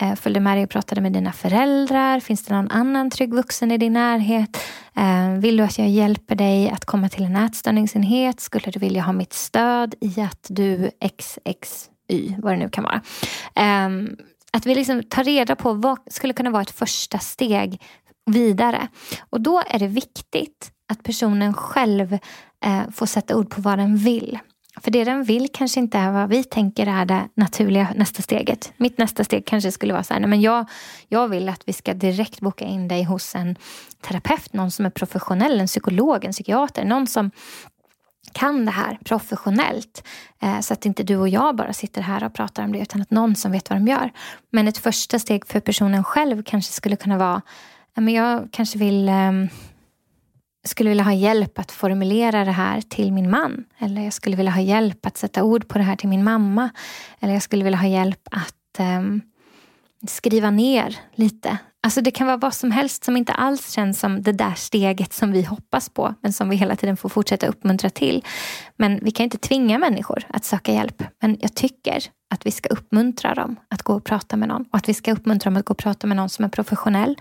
eh, 0.00 0.14
följde 0.14 0.40
med 0.40 0.56
dig 0.56 0.64
och 0.64 0.70
pratade 0.70 1.00
med 1.00 1.12
dina 1.12 1.32
föräldrar? 1.32 2.20
Finns 2.20 2.44
det 2.44 2.54
någon 2.54 2.70
annan 2.70 3.10
trygg 3.10 3.34
vuxen 3.34 3.72
i 3.72 3.78
din 3.78 3.92
närhet? 3.92 4.58
Ehm, 4.94 5.40
vill 5.40 5.56
du 5.56 5.62
att 5.62 5.78
jag 5.78 5.88
hjälper 5.88 6.34
dig 6.34 6.70
att 6.70 6.84
komma 6.84 7.08
till 7.08 7.24
en 7.24 7.36
ätstörningsenhet? 7.36 8.40
Skulle 8.40 8.70
du 8.70 8.78
vilja 8.78 9.02
ha 9.02 9.12
mitt 9.12 9.32
stöd 9.32 9.94
i 10.00 10.20
att 10.20 10.46
du 10.48 10.90
XXY, 11.18 12.36
vad 12.38 12.52
det 12.52 12.56
nu 12.56 12.68
kan 12.68 12.84
vara. 12.84 13.00
Ehm, 13.54 14.16
att 14.52 14.66
vi 14.66 14.74
liksom 14.74 15.02
tar 15.02 15.24
reda 15.24 15.56
på 15.56 15.72
vad 15.72 15.98
skulle 16.10 16.32
kunna 16.32 16.50
vara 16.50 16.62
ett 16.62 16.70
första 16.70 17.18
steg 17.18 17.82
vidare. 18.26 18.88
Och 19.30 19.40
då 19.40 19.62
är 19.68 19.78
det 19.78 19.86
viktigt 19.86 20.72
att 20.88 21.02
personen 21.02 21.54
själv 21.54 22.18
eh, 22.64 22.90
får 22.92 23.06
sätta 23.06 23.36
ord 23.36 23.50
på 23.50 23.60
vad 23.60 23.78
den 23.78 23.96
vill. 23.96 24.38
För 24.80 24.90
det 24.90 25.04
den 25.04 25.24
vill 25.24 25.48
kanske 25.52 25.80
inte 25.80 25.98
är 25.98 26.12
vad 26.12 26.28
vi 26.28 26.44
tänker 26.44 26.86
är 26.86 27.04
det 27.04 27.28
naturliga 27.34 27.88
nästa 27.94 28.22
steget. 28.22 28.72
Mitt 28.76 28.98
nästa 28.98 29.24
steg 29.24 29.46
kanske 29.46 29.72
skulle 29.72 29.92
vara 29.92 30.02
så 30.02 30.14
här, 30.14 30.20
nej 30.20 30.30
men 30.30 30.40
jag, 30.40 30.66
jag 31.08 31.28
vill 31.28 31.48
att 31.48 31.62
vi 31.66 31.72
ska 31.72 31.94
direkt 31.94 32.40
boka 32.40 32.64
in 32.64 32.88
dig 32.88 33.02
hos 33.02 33.34
en 33.34 33.56
terapeut, 34.00 34.52
någon 34.52 34.70
som 34.70 34.86
är 34.86 34.90
professionell, 34.90 35.60
en 35.60 35.66
psykolog, 35.66 36.24
en 36.24 36.32
psykiater, 36.32 36.84
någon 36.84 37.06
som 37.06 37.30
kan 38.32 38.64
det 38.64 38.70
här 38.70 38.98
professionellt. 39.04 40.06
Eh, 40.42 40.60
så 40.60 40.72
att 40.72 40.86
inte 40.86 41.02
du 41.02 41.16
och 41.16 41.28
jag 41.28 41.56
bara 41.56 41.72
sitter 41.72 42.02
här 42.02 42.24
och 42.24 42.34
pratar 42.34 42.64
om 42.64 42.72
det 42.72 42.78
utan 42.78 43.02
att 43.02 43.10
någon 43.10 43.36
som 43.36 43.52
vet 43.52 43.70
vad 43.70 43.78
de 43.78 43.88
gör. 43.88 44.10
Men 44.50 44.68
ett 44.68 44.78
första 44.78 45.18
steg 45.18 45.46
för 45.46 45.60
personen 45.60 46.04
själv 46.04 46.42
kanske 46.42 46.72
skulle 46.72 46.96
kunna 46.96 47.18
vara, 47.18 47.42
men 47.94 48.14
jag 48.14 48.48
kanske 48.52 48.78
vill 48.78 49.08
ehm, 49.08 49.48
skulle 50.68 50.88
vilja 50.88 51.04
ha 51.04 51.12
hjälp 51.12 51.58
att 51.58 51.72
formulera 51.72 52.44
det 52.44 52.52
här 52.52 52.80
till 52.80 53.12
min 53.12 53.30
man. 53.30 53.64
Eller 53.78 54.02
jag 54.02 54.12
skulle 54.12 54.36
vilja 54.36 54.52
ha 54.52 54.60
hjälp 54.60 55.06
att 55.06 55.16
sätta 55.16 55.42
ord 55.42 55.68
på 55.68 55.78
det 55.78 55.84
här 55.84 55.96
till 55.96 56.08
min 56.08 56.24
mamma. 56.24 56.70
Eller 57.20 57.32
jag 57.32 57.42
skulle 57.42 57.64
vilja 57.64 57.78
ha 57.78 57.88
hjälp 57.88 58.28
att 58.30 58.80
um, 58.98 59.20
skriva 60.08 60.50
ner 60.50 60.98
lite. 61.14 61.58
Alltså 61.82 62.00
det 62.00 62.10
kan 62.10 62.26
vara 62.26 62.36
vad 62.36 62.54
som 62.54 62.70
helst 62.70 63.04
som 63.04 63.16
inte 63.16 63.32
alls 63.32 63.72
känns 63.72 64.00
som 64.00 64.22
det 64.22 64.32
där 64.32 64.54
steget 64.54 65.12
som 65.12 65.32
vi 65.32 65.42
hoppas 65.42 65.88
på. 65.88 66.14
Men 66.20 66.32
som 66.32 66.48
vi 66.48 66.56
hela 66.56 66.76
tiden 66.76 66.96
får 66.96 67.08
fortsätta 67.08 67.46
uppmuntra 67.46 67.90
till. 67.90 68.24
Men 68.76 68.98
vi 69.02 69.10
kan 69.10 69.24
inte 69.24 69.38
tvinga 69.38 69.78
människor 69.78 70.24
att 70.28 70.44
söka 70.44 70.72
hjälp. 70.72 71.02
Men 71.22 71.38
jag 71.40 71.54
tycker 71.54 72.04
att 72.34 72.46
vi 72.46 72.50
ska 72.50 72.68
uppmuntra 72.68 73.34
dem 73.34 73.56
att 73.70 73.82
gå 73.82 73.94
och 73.94 74.04
prata 74.04 74.36
med 74.36 74.48
någon. 74.48 74.62
Och 74.62 74.76
att 74.76 74.88
vi 74.88 74.94
ska 74.94 75.12
uppmuntra 75.12 75.50
dem 75.50 75.56
att 75.56 75.64
gå 75.64 75.72
och 75.72 75.78
prata 75.78 76.06
med 76.06 76.16
någon 76.16 76.28
som 76.28 76.44
är 76.44 76.48
professionell 76.48 77.16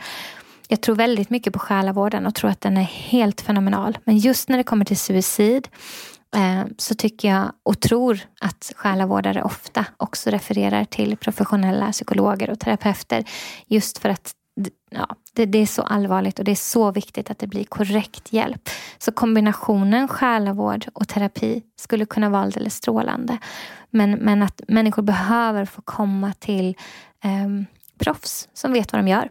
jag 0.68 0.82
tror 0.82 0.96
väldigt 0.96 1.30
mycket 1.30 1.54
på 1.54 1.60
själavården 1.60 2.26
och 2.26 2.36
tror 2.36 2.50
att 2.50 2.62
den 2.62 2.78
är 2.78 2.84
helt 2.84 3.42
fenomenal. 3.42 3.98
Men 4.04 4.18
just 4.18 4.50
när 4.50 4.58
det 4.58 4.64
kommer 4.64 4.86
till 4.86 4.98
suicid 4.98 5.68
eh, 6.36 6.64
så 6.78 6.96
tycker 6.96 7.28
jag 7.28 7.52
och 7.64 7.80
tror 7.80 8.20
att 8.42 8.72
själavårdare 8.76 9.44
ofta 9.44 9.86
också 9.98 10.30
refererar 10.30 10.86
till 10.86 11.18
professionella 11.18 11.92
psykologer 11.92 12.50
och 12.50 12.60
terapeuter. 12.60 13.24
Just 13.68 13.98
för 13.98 14.10
att 14.10 14.34
ja, 14.90 15.16
det, 15.34 15.46
det, 15.46 15.58
är 15.58 15.66
så 15.66 15.82
allvarligt 15.82 16.40
och 16.40 16.46
det 16.46 16.52
är 16.52 16.56
så 16.56 16.92
viktigt 16.92 17.32
att 17.32 17.40
det 17.40 17.48
blir 17.48 17.64
korrekt 17.64 18.34
hjälp. 18.34 18.70
Så 18.98 19.12
kombinationen 19.12 20.08
själavård 20.08 20.86
och 20.94 21.08
terapi 21.08 21.64
skulle 21.76 22.06
kunna 22.06 22.30
vara 22.30 22.42
alldeles 22.42 22.76
strålande. 22.76 23.38
Men, 23.90 24.12
men 24.12 24.44
att 24.44 24.62
människor 24.68 25.02
behöver 25.02 25.66
få 25.66 25.82
komma 25.82 26.34
till 26.40 26.76
eh, 27.24 27.66
proffs 28.00 28.50
som 28.54 28.74
vet 28.74 28.94
vad 28.94 29.00
de 29.00 29.08
gör. 29.08 29.30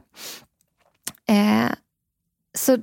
Eh, 1.29 1.73
så 2.59 2.79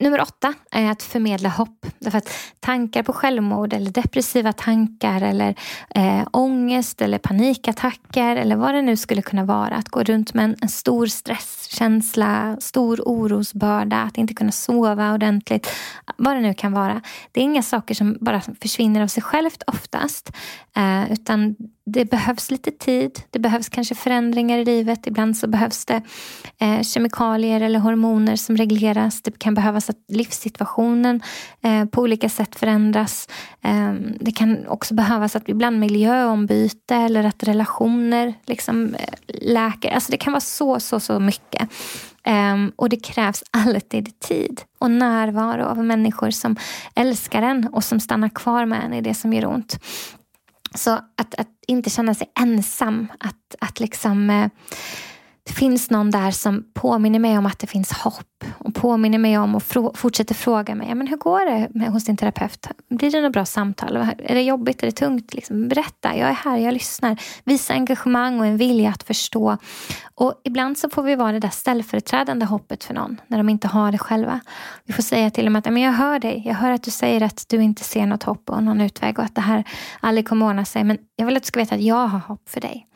nummer 0.00 0.20
åtta 0.20 0.54
är 0.70 0.90
att 0.90 1.02
förmedla 1.02 1.48
hopp. 1.48 1.86
Därför 1.98 2.18
att 2.18 2.30
tankar 2.60 3.02
på 3.02 3.12
självmord 3.12 3.72
eller 3.72 3.90
depressiva 3.90 4.52
tankar 4.52 5.22
eller 5.22 5.54
eh, 5.94 6.28
ångest 6.32 7.02
eller 7.02 7.18
panikattacker 7.18 8.36
eller 8.36 8.56
vad 8.56 8.74
det 8.74 8.82
nu 8.82 8.96
skulle 8.96 9.22
kunna 9.22 9.44
vara. 9.44 9.74
Att 9.74 9.88
gå 9.88 10.02
runt 10.02 10.34
med 10.34 10.44
en, 10.44 10.56
en 10.60 10.68
stor 10.68 11.06
stresskänsla, 11.06 12.56
stor 12.60 13.00
orosbörda, 13.04 13.96
att 13.96 14.18
inte 14.18 14.34
kunna 14.34 14.52
sova 14.52 15.12
ordentligt. 15.12 15.68
Vad 16.16 16.36
det 16.36 16.40
nu 16.40 16.54
kan 16.54 16.72
vara. 16.72 17.02
Det 17.32 17.40
är 17.40 17.44
inga 17.44 17.62
saker 17.62 17.94
som 17.94 18.18
bara 18.20 18.40
försvinner 18.60 19.02
av 19.02 19.06
sig 19.06 19.22
självt 19.22 19.62
oftast. 19.66 20.32
Eh, 20.76 21.12
utan 21.12 21.56
det 21.86 22.04
behövs 22.04 22.50
lite 22.50 22.70
tid, 22.70 23.20
det 23.30 23.38
behövs 23.38 23.68
kanske 23.68 23.94
förändringar 23.94 24.58
i 24.58 24.64
livet. 24.64 25.06
Ibland 25.06 25.36
så 25.36 25.46
behövs 25.46 25.84
det 25.84 26.02
eh, 26.58 26.82
kemikalier 26.82 27.60
eller 27.60 27.78
hormoner 27.78 28.36
som 28.36 28.56
regleras. 28.56 29.22
Det 29.22 29.38
kan 29.38 29.54
behövas 29.54 29.90
att 29.90 29.96
livssituationen 30.08 31.22
eh, 31.62 31.84
på 31.84 32.02
olika 32.02 32.28
sätt 32.28 32.56
förändras. 32.56 33.28
Eh, 33.62 33.92
det 34.20 34.32
kan 34.32 34.66
också 34.66 34.94
behövas 34.94 35.36
att 35.36 35.48
ibland 35.48 35.78
miljöombyte 35.78 36.94
eller 36.94 37.24
att 37.24 37.42
relationer 37.42 38.34
liksom, 38.46 38.94
eh, 38.94 39.14
läker. 39.26 39.90
Alltså 39.90 40.10
det 40.10 40.18
kan 40.18 40.32
vara 40.32 40.40
så, 40.40 40.80
så, 40.80 41.00
så 41.00 41.20
mycket. 41.20 41.68
Um, 42.26 42.72
och 42.76 42.88
det 42.88 42.96
krävs 42.96 43.44
alltid 43.50 44.20
tid 44.20 44.62
och 44.78 44.90
närvaro 44.90 45.64
av 45.64 45.84
människor 45.84 46.30
som 46.30 46.56
älskar 46.94 47.42
en 47.42 47.68
och 47.68 47.84
som 47.84 48.00
stannar 48.00 48.28
kvar 48.28 48.66
med 48.66 48.84
en 48.84 48.94
i 48.94 49.00
det 49.00 49.14
som 49.14 49.32
gör 49.32 49.46
ont. 49.46 49.78
Så 50.74 50.90
att, 50.90 51.34
att 51.34 51.48
inte 51.66 51.90
känna 51.90 52.14
sig 52.14 52.32
ensam. 52.40 53.12
Att, 53.20 53.54
att 53.60 53.80
liksom, 53.80 54.30
eh, 54.30 54.48
det 55.46 55.52
finns 55.52 55.90
någon 55.90 56.10
där 56.10 56.30
som 56.30 56.64
påminner 56.74 57.18
mig 57.18 57.38
om 57.38 57.46
att 57.46 57.58
det 57.58 57.66
finns 57.66 57.92
hopp 57.92 58.44
och 58.58 58.74
påminner 58.74 59.18
mig 59.18 59.38
om 59.38 59.54
och 59.54 59.62
frå 59.62 59.94
fortsätter 59.94 60.34
fråga 60.34 60.74
mig 60.74 60.94
men 60.94 61.06
hur 61.06 61.16
går 61.16 61.46
det 61.50 61.68
med, 61.74 61.92
hos 61.92 62.04
din 62.04 62.16
terapeut. 62.16 62.66
Blir 62.88 63.10
det 63.10 63.20
något 63.20 63.32
bra 63.32 63.44
samtal? 63.44 63.96
Är 63.96 64.34
det 64.34 64.42
jobbigt? 64.42 64.82
Är 64.82 64.86
det 64.86 64.92
tungt? 64.92 65.34
Liksom, 65.34 65.68
berätta, 65.68 66.16
jag 66.16 66.28
är 66.28 66.32
här, 66.32 66.56
jag 66.56 66.74
lyssnar. 66.74 67.22
Visa 67.44 67.74
engagemang 67.74 68.40
och 68.40 68.46
en 68.46 68.56
vilja 68.56 68.90
att 68.90 69.02
förstå. 69.02 69.56
Och 70.14 70.40
ibland 70.44 70.78
så 70.78 70.90
får 70.90 71.02
vi 71.02 71.14
vara 71.14 71.32
det 71.32 71.40
där 71.40 71.48
ställföreträdande 71.48 72.46
hoppet 72.46 72.84
för 72.84 72.94
någon 72.94 73.20
när 73.26 73.38
de 73.38 73.48
inte 73.48 73.68
har 73.68 73.92
det 73.92 73.98
själva. 73.98 74.40
Vi 74.84 74.92
får 74.92 75.02
säga 75.02 75.30
till 75.30 75.44
dem 75.44 75.56
att 75.56 75.64
men 75.64 75.82
jag 75.82 75.92
hör 75.92 76.18
dig. 76.18 76.42
Jag 76.46 76.54
hör 76.54 76.70
att 76.70 76.82
du 76.82 76.90
säger 76.90 77.22
att 77.22 77.44
du 77.48 77.62
inte 77.62 77.84
ser 77.84 78.06
något 78.06 78.22
hopp 78.22 78.50
och 78.50 78.62
någon 78.62 78.80
utväg 78.80 79.18
och 79.18 79.24
att 79.24 79.34
det 79.34 79.40
här 79.40 79.64
aldrig 80.00 80.28
kommer 80.28 80.46
ordna 80.46 80.64
sig. 80.64 80.84
Men 80.84 80.98
jag 81.16 81.26
vill 81.26 81.36
att 81.36 81.42
du 81.42 81.46
ska 81.46 81.60
veta 81.60 81.74
att 81.74 81.80
jag 81.82 82.06
har 82.06 82.18
hopp 82.18 82.48
för 82.48 82.60
dig. 82.60 82.86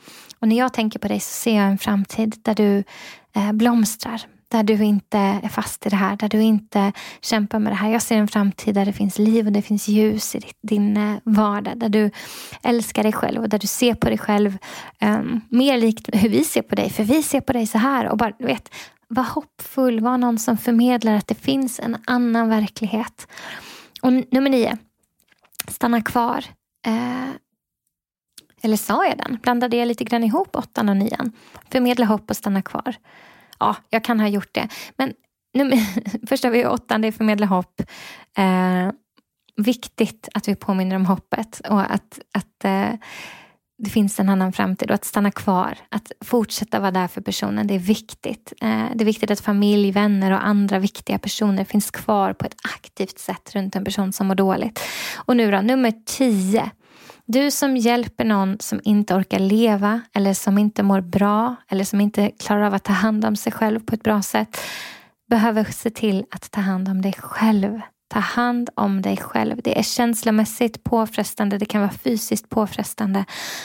Och 0.41 0.49
när 0.49 0.59
jag 0.59 0.73
tänker 0.73 0.99
på 0.99 1.09
dig 1.09 1.21
så 1.21 1.31
ser 1.31 1.57
jag 1.57 1.67
en 1.67 1.79
framtid 1.79 2.37
där 2.43 2.55
du 2.55 2.85
eh, 3.37 3.53
blomstrar. 3.53 4.23
Där 4.51 4.63
du 4.63 4.85
inte 4.85 5.19
är 5.19 5.49
fast 5.49 5.87
i 5.87 5.89
det 5.89 5.97
här, 5.97 6.17
där 6.17 6.29
du 6.29 6.43
inte 6.43 6.93
kämpar 7.21 7.59
med 7.59 7.73
det 7.73 7.77
här. 7.77 7.91
Jag 7.91 8.03
ser 8.03 8.17
en 8.17 8.29
framtid 8.29 8.75
där 8.75 8.85
det 8.85 8.93
finns 8.93 9.19
liv 9.19 9.47
och 9.47 9.53
det 9.53 9.63
finns 9.63 9.89
ljus 9.89 10.35
i 10.35 10.41
din 10.63 10.97
eh, 10.97 11.17
vardag. 11.25 11.79
Där 11.79 11.89
du 11.89 12.11
älskar 12.63 13.03
dig 13.03 13.13
själv 13.13 13.43
och 13.43 13.49
där 13.49 13.59
du 13.59 13.67
ser 13.67 13.95
på 13.95 14.09
dig 14.09 14.19
själv 14.19 14.59
um, 15.01 15.41
mer 15.49 15.79
likt 15.79 16.09
hur 16.13 16.29
vi 16.29 16.45
ser 16.45 16.63
på 16.63 16.75
dig. 16.75 16.91
För 16.91 17.05
vi 17.05 17.23
ser 17.23 17.41
på 17.41 17.53
dig 17.53 17.67
så 17.67 17.79
här. 17.79 18.09
Och 18.09 18.19
bara, 18.19 18.33
du 18.39 18.47
vet, 18.47 18.75
var 19.09 19.23
hoppfull, 19.25 20.01
var 20.01 20.19
någon 20.19 20.39
som 20.39 20.59
förmedlar 20.59 21.15
att 21.15 21.27
det 21.27 21.35
finns 21.35 21.81
en 21.81 21.97
annan 22.07 22.49
verklighet. 22.49 23.29
Och 24.03 24.13
nummer 24.13 24.51
nio, 24.51 24.79
stanna 25.69 26.03
kvar. 26.03 26.45
Uh, 26.87 27.31
eller 28.63 28.77
sa 28.77 29.07
jag 29.07 29.19
den? 29.19 29.39
Blandade 29.43 29.77
jag 29.77 29.89
lite 29.89 30.05
grann 30.05 30.25
ihop 30.25 30.57
åttan 30.57 30.89
och 30.89 30.97
nian? 30.97 31.33
Förmedla 31.71 32.07
hopp 32.07 32.31
och 32.31 32.37
stanna 32.37 32.63
kvar. 32.63 32.95
Ja, 33.59 33.77
jag 33.91 34.05
kan 34.05 34.21
ha 34.21 34.29
gjort 34.29 34.55
det. 34.55 34.69
Men 34.97 35.13
nu, 35.55 35.73
först 36.29 36.45
har 36.45 36.51
vi 36.51 36.67
åttan, 36.67 37.01
det 37.01 37.09
är 37.09 37.13
förmedla 37.13 37.47
hopp. 37.47 37.81
Eh, 38.39 38.91
viktigt 39.57 40.29
att 40.35 40.49
vi 40.49 40.55
påminner 40.55 40.97
om 40.97 41.07
hoppet 41.07 41.61
och 41.69 41.93
att, 41.93 42.19
att 42.33 42.65
eh, 42.65 42.93
det 43.79 43.91
finns 43.91 44.21
en 44.21 44.29
annan 44.29 44.53
framtid 44.53 44.91
och 44.91 44.95
att 44.95 45.05
stanna 45.05 45.31
kvar, 45.31 45.79
att 45.89 46.13
fortsätta 46.21 46.81
vara 46.81 46.91
där 46.91 47.09
för 47.09 47.21
personen, 47.21 47.67
det 47.67 47.75
är 47.75 47.79
viktigt. 47.79 48.53
Eh, 48.61 48.85
det 48.95 49.05
är 49.05 49.07
viktigt 49.07 49.31
att 49.31 49.41
familj, 49.41 49.91
vänner 49.91 50.31
och 50.31 50.47
andra 50.47 50.79
viktiga 50.79 51.19
personer 51.19 51.65
finns 51.65 51.91
kvar 51.91 52.33
på 52.33 52.47
ett 52.47 52.57
aktivt 52.75 53.19
sätt 53.19 53.55
runt 53.55 53.77
en 53.77 53.85
person 53.85 54.13
som 54.13 54.27
mår 54.27 54.35
dåligt. 54.35 54.81
Och 55.17 55.37
nu 55.37 55.51
då, 55.51 55.61
nummer 55.61 55.93
tio. 56.07 56.71
Du 57.27 57.51
som 57.51 57.77
hjälper 57.77 58.25
någon 58.25 58.57
som 58.61 58.81
inte 58.85 59.15
orkar 59.15 59.39
leva 59.39 60.01
eller 60.13 60.35
som 60.35 60.59
inte 60.59 60.83
mår 60.83 61.01
bra 61.01 61.57
eller 61.69 61.85
som 61.85 62.01
inte 62.01 62.31
klarar 62.31 62.63
av 62.63 62.75
att 62.75 62.85
ta 62.85 62.93
hand 62.93 63.25
om 63.25 63.37
sig 63.37 63.53
själv 63.53 63.81
på 63.81 63.95
ett 63.95 64.03
bra 64.03 64.23
sätt 64.23 64.59
behöver 65.31 65.65
se 65.65 65.91
till 65.91 66.25
att 66.31 66.51
ta 66.51 66.61
hand 66.61 66.89
om 66.89 67.03
dig 67.03 67.13
själv. 67.13 67.81
Ta 68.11 68.19
hand 68.19 68.71
om 68.75 69.03
dig 69.03 69.17
själv. 69.17 69.61
Det 69.65 69.79
är 69.79 69.83
känslomässigt 69.83 70.85
påfrestande, 70.85 71.59
det 71.59 71.67
kan 71.67 71.81
vara 71.81 71.91
fysiskt 71.91 72.49
påfrestande 72.49 73.25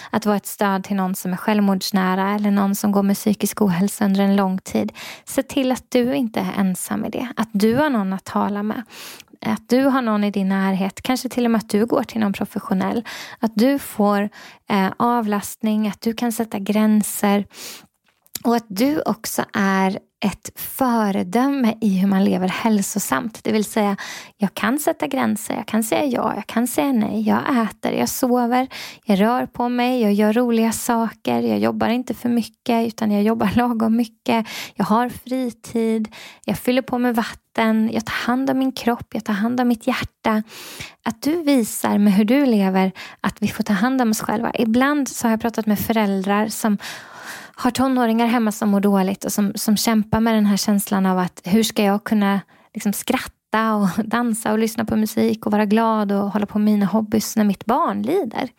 att 0.10 0.26
vara 0.26 0.38
ett 0.38 0.46
stöd 0.46 0.84
till 0.84 0.96
någon 0.96 1.16
som 1.16 1.34
är 1.34 1.38
självmordsnära 1.38 2.36
eller 2.36 2.52
någon 2.52 2.76
som 2.76 2.92
går 2.92 3.04
med 3.04 3.16
psykisk 3.16 3.62
ohälsa 3.62 4.06
under 4.06 4.22
en 4.22 4.36
lång 4.36 4.58
tid. 4.58 4.92
Se 5.26 5.44
till 5.44 5.72
att 5.72 5.86
du 5.90 6.16
inte 6.16 6.40
är 6.40 6.54
ensam 6.58 7.06
i 7.06 7.10
det, 7.10 7.28
att 7.36 7.50
du 7.52 7.76
har 7.76 7.90
någon 7.90 8.14
att 8.14 8.24
tala 8.24 8.64
med. 8.64 8.84
Att 9.46 9.70
du 9.70 9.84
har 9.84 10.02
någon 10.02 10.24
i 10.24 10.32
din 10.32 10.50
närhet, 10.50 11.02
kanske 11.02 11.30
till 11.30 11.46
och 11.46 11.52
med 11.52 11.60
att 11.60 11.70
du 11.70 11.86
går 11.86 12.04
till 12.04 12.20
någon 12.20 12.34
professionell. 12.34 13.04
Att 13.40 13.52
du 13.56 13.80
får 13.80 14.30
eh, 14.70 14.92
avlastning, 14.98 15.88
att 15.88 16.02
du 16.02 16.14
kan 16.14 16.32
sätta 16.32 16.60
gränser. 16.60 17.46
Och 18.44 18.56
att 18.56 18.66
du 18.68 19.02
också 19.02 19.46
är 19.54 20.00
ett 20.24 20.52
föredöme 20.56 21.78
i 21.82 21.98
hur 22.00 22.08
man 22.08 22.24
lever 22.24 22.48
hälsosamt. 22.48 23.44
Det 23.44 23.52
vill 23.52 23.66
säga, 23.66 23.98
jag 24.38 24.54
kan 24.54 24.80
sätta 24.80 25.08
gränser, 25.08 25.56
jag 25.56 25.66
kan 25.66 25.84
säga 25.84 26.06
ja, 26.06 26.34
jag 26.36 26.48
kan 26.48 26.68
säga 26.68 26.92
nej, 26.92 27.22
jag 27.22 27.64
äter, 27.64 27.92
jag 27.92 28.10
sover, 28.10 28.68
jag 29.06 29.22
rör 29.22 29.46
på 29.46 29.70
mig, 29.70 30.02
jag 30.02 30.14
gör 30.14 30.34
roliga 30.34 30.72
saker, 30.72 31.42
jag 31.42 31.60
jobbar 31.60 31.90
inte 31.90 32.14
för 32.14 32.30
mycket 32.30 32.88
utan 32.88 33.12
jag 33.12 33.24
jobbar 33.24 33.50
lagom 33.56 33.96
mycket, 33.96 34.48
jag 34.76 34.86
har 34.86 35.10
fritid, 35.10 36.16
jag 36.46 36.58
fyller 36.58 36.82
på 36.82 36.98
med 36.98 37.16
vatten, 37.16 37.90
jag 37.94 38.06
tar 38.06 38.28
hand 38.28 38.50
om 38.50 38.60
min 38.60 38.72
kropp, 38.72 39.08
jag 39.14 39.26
tar 39.26 39.34
hand 39.34 39.60
om 39.60 39.68
mitt 39.68 39.88
hjärta. 39.88 40.44
Att 41.06 41.22
du 41.22 41.44
visar 41.44 41.98
med 41.98 42.14
hur 42.14 42.26
du 42.26 42.46
lever 42.46 42.92
att 43.22 43.42
vi 43.42 43.48
får 43.48 43.64
ta 43.64 43.74
hand 43.74 44.02
om 44.02 44.10
oss 44.10 44.22
själva. 44.22 44.52
Ibland 44.54 45.10
så 45.10 45.28
har 45.28 45.32
jag 45.32 45.42
pratat 45.42 45.66
med 45.66 45.80
föräldrar 45.80 46.48
som 46.48 46.78
har 47.56 47.72
tonåringar 47.72 48.28
hemma 48.28 48.52
som 48.52 48.70
mår 48.70 48.80
dåligt 48.80 49.26
och 49.26 49.34
som, 49.34 49.52
som 49.56 49.78
kämpar 49.78 50.20
med 50.20 50.34
den 50.34 50.46
här 50.46 50.58
känslan 50.58 51.06
av 51.06 51.20
att 51.20 51.42
hur 51.44 51.64
ska 51.64 51.84
jag 51.84 52.04
kunna 52.04 52.42
liksom 52.74 52.94
skratta 52.94 53.76
och 53.76 53.90
dansa 54.06 54.52
och 54.52 54.60
lyssna 54.60 54.86
på 54.86 54.96
musik 54.96 55.46
och 55.46 55.52
vara 55.52 55.66
glad 55.66 56.12
och 56.12 56.32
hålla 56.32 56.46
på 56.46 56.60
med 56.60 56.74
mina 56.74 56.86
hobbys 56.86 57.36
när 57.36 57.44
mitt 57.44 57.66
barn 57.66 58.02
lider. 58.02 58.50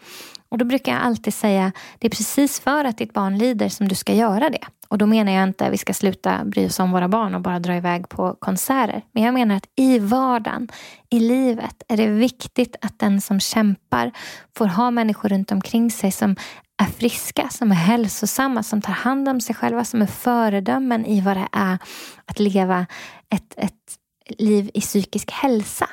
Och 0.48 0.58
då 0.58 0.64
brukar 0.64 0.92
jag 0.92 1.02
alltid 1.02 1.34
säga 1.34 1.72
det 1.98 2.06
är 2.06 2.10
precis 2.10 2.60
för 2.60 2.84
att 2.84 2.98
ditt 2.98 3.12
barn 3.12 3.38
lider 3.38 3.68
som 3.68 3.88
du 3.88 3.94
ska 3.94 4.14
göra 4.14 4.50
det. 4.50 4.64
Och 4.94 4.98
då 4.98 5.06
menar 5.06 5.32
jag 5.32 5.42
inte 5.44 5.66
att 5.66 5.72
vi 5.72 5.78
ska 5.78 5.94
sluta 5.94 6.44
bry 6.44 6.66
oss 6.66 6.80
om 6.80 6.90
våra 6.92 7.08
barn 7.08 7.34
och 7.34 7.40
bara 7.40 7.58
dra 7.58 7.76
iväg 7.76 8.08
på 8.08 8.36
konserter. 8.38 9.02
Men 9.12 9.22
jag 9.22 9.34
menar 9.34 9.56
att 9.56 9.66
i 9.76 9.98
vardagen, 9.98 10.68
i 11.10 11.20
livet, 11.20 11.82
är 11.88 11.96
det 11.96 12.06
viktigt 12.06 12.76
att 12.80 12.98
den 12.98 13.20
som 13.20 13.40
kämpar 13.40 14.12
får 14.56 14.66
ha 14.66 14.90
människor 14.90 15.28
runt 15.28 15.52
omkring 15.52 15.90
sig 15.90 16.12
som 16.12 16.36
är 16.82 16.86
friska, 16.86 17.48
som 17.48 17.70
är 17.70 17.76
hälsosamma, 17.76 18.62
som 18.62 18.82
tar 18.82 18.92
hand 18.92 19.28
om 19.28 19.40
sig 19.40 19.54
själva, 19.54 19.84
som 19.84 20.02
är 20.02 20.06
föredömen 20.06 21.06
i 21.06 21.20
vad 21.20 21.36
det 21.36 21.48
är 21.52 21.78
att 22.24 22.38
leva 22.38 22.86
ett, 23.30 23.54
ett 23.56 23.98
liv 24.38 24.70
i 24.74 24.80
psykisk 24.80 25.30
hälsa. 25.30 25.88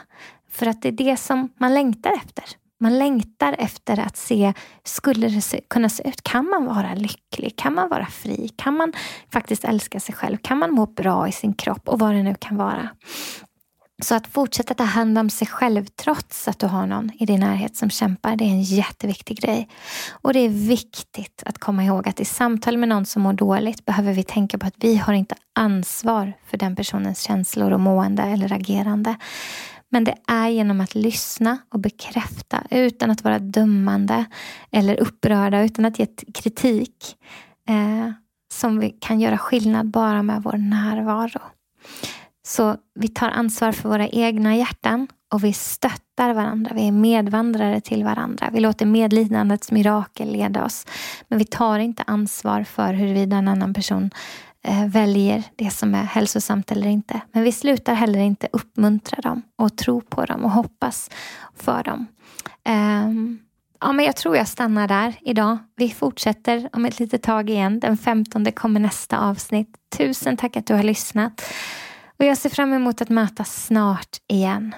För 0.52 0.66
att 0.66 0.82
det 0.82 0.88
är 0.88 0.92
det 0.92 1.18
som 1.18 1.50
man 1.58 1.74
längtar 1.74 2.12
efter. 2.14 2.46
Man 2.82 3.00
längtar 3.00 3.56
efter 3.60 4.00
att 4.00 4.18
se, 4.18 4.54
skulle 4.84 5.28
det 5.28 5.42
se, 5.42 5.62
kunna 5.68 5.90
se 5.90 6.10
ut? 6.10 6.24
Kan 6.24 6.50
man 6.50 6.66
vara 6.66 6.94
lycklig? 6.94 7.56
Kan 7.58 7.74
man 7.74 7.90
vara 7.90 8.06
fri? 8.06 8.50
Kan 8.56 8.78
man 8.78 8.94
faktiskt 9.34 9.64
älska 9.64 10.00
sig 10.00 10.16
själv? 10.16 10.38
Kan 10.38 10.58
man 10.58 10.72
må 10.72 10.86
bra 10.86 11.28
i 11.28 11.32
sin 11.32 11.54
kropp? 11.54 11.90
Och 11.90 12.00
vad 12.00 12.14
det 12.14 12.24
nu 12.24 12.36
kan 12.40 12.58
vara. 12.58 12.90
Så 14.04 14.16
att 14.16 14.28
fortsätta 14.28 14.74
ta 14.74 14.84
hand 14.84 15.18
om 15.18 15.30
sig 15.30 15.48
själv 15.48 15.86
trots 15.86 16.48
att 16.48 16.60
du 16.60 16.68
har 16.68 16.88
någon 16.88 17.12
i 17.20 17.26
din 17.26 17.40
närhet 17.40 17.76
som 17.76 17.90
kämpar, 17.90 18.36
det 18.36 18.44
är 18.44 18.50
en 18.50 18.62
jätteviktig 18.62 19.42
grej. 19.42 19.70
Och 20.12 20.34
det 20.34 20.40
är 20.40 20.50
viktigt 20.50 21.44
att 21.46 21.58
komma 21.58 21.84
ihåg 21.84 22.08
att 22.08 22.20
i 22.20 22.26
samtal 22.26 22.78
med 22.78 22.90
någon 22.90 23.06
som 23.06 23.22
mår 23.22 23.34
dåligt 23.34 23.86
behöver 23.86 24.14
vi 24.14 24.24
tänka 24.24 24.58
på 24.58 24.68
att 24.68 24.76
vi 24.78 24.96
har 24.96 25.14
inte 25.14 25.36
ansvar 25.56 26.34
för 26.48 26.58
den 26.58 26.76
personens 26.76 27.22
känslor 27.22 27.72
och 27.72 27.80
mående 27.80 28.24
eller 28.24 28.54
agerande. 28.54 29.16
Men 29.92 30.04
det 30.04 30.16
är 30.28 30.48
genom 30.48 30.82
att 30.82 30.96
lyssna 30.96 31.58
och 31.70 31.80
bekräfta 31.80 32.64
utan 32.70 33.12
att 33.12 33.24
vara 33.24 33.40
dömande 33.40 34.26
eller 34.72 35.00
upprörda, 35.00 35.64
utan 35.64 35.86
att 35.86 36.00
ge 36.00 36.08
kritik 36.34 37.18
eh, 37.70 38.12
som 38.54 38.80
vi 38.80 38.90
kan 38.90 39.20
göra 39.20 39.38
skillnad 39.38 39.92
bara 39.92 40.24
med 40.24 40.44
vår 40.44 40.58
närvaro. 40.58 41.42
Så 42.44 42.76
vi 42.96 43.08
tar 43.08 43.30
ansvar 43.30 43.72
för 43.72 43.90
våra 43.90 44.08
egna 44.08 44.56
hjärtan 44.56 45.08
och 45.34 45.44
vi 45.44 45.54
stöttar 45.54 46.34
varandra. 46.34 46.72
Vi 46.76 46.88
är 46.88 46.92
medvandrare 46.92 47.82
till 47.82 48.04
varandra. 48.04 48.50
Vi 48.54 48.60
låter 48.60 48.86
medlidandets 48.86 49.72
mirakel 49.72 50.32
leda 50.32 50.66
oss. 50.66 50.86
Men 51.28 51.40
vi 51.40 51.46
tar 51.46 51.80
inte 51.80 52.04
ansvar 52.08 52.64
för 52.64 52.94
huruvida 52.94 53.36
en 53.36 53.48
annan 53.48 53.74
person 53.74 54.12
Eh, 54.64 54.88
väljer 54.88 55.44
det 55.56 55.70
som 55.70 55.96
är 55.96 56.04
hälsosamt 56.04 56.72
eller 56.72 56.88
inte. 56.88 57.22
Men 57.32 57.44
vi 57.44 57.52
slutar 57.52 57.94
heller 57.94 58.20
inte 58.20 58.48
uppmuntra 58.54 59.22
dem 59.22 59.42
och 59.56 59.78
tro 59.78 60.02
på 60.02 60.26
dem 60.26 60.46
och 60.46 60.52
hoppas 60.52 61.10
för 61.56 61.84
dem. 61.84 62.08
Ehm, 62.64 63.40
ja, 63.80 63.92
men 63.92 64.06
jag 64.06 64.16
tror 64.16 64.38
jag 64.38 64.48
stannar 64.48 64.88
där 64.88 65.14
idag. 65.22 65.58
Vi 65.76 65.90
fortsätter 65.90 66.70
om 66.74 66.86
ett 66.86 67.00
litet 67.00 67.24
tag 67.24 67.50
igen. 67.50 67.80
Den 67.80 67.98
15 67.98 68.52
kommer 68.52 68.80
nästa 68.80 69.20
avsnitt. 69.20 69.70
Tusen 69.98 70.38
tack 70.38 70.58
att 70.58 70.68
du 70.68 70.74
har 70.74 70.84
lyssnat. 70.84 71.54
Och 72.20 72.26
jag 72.26 72.38
ser 72.38 72.50
fram 72.50 72.74
emot 72.74 73.02
att 73.02 73.10
mötas 73.10 73.66
snart 73.66 74.18
igen. 74.28 74.76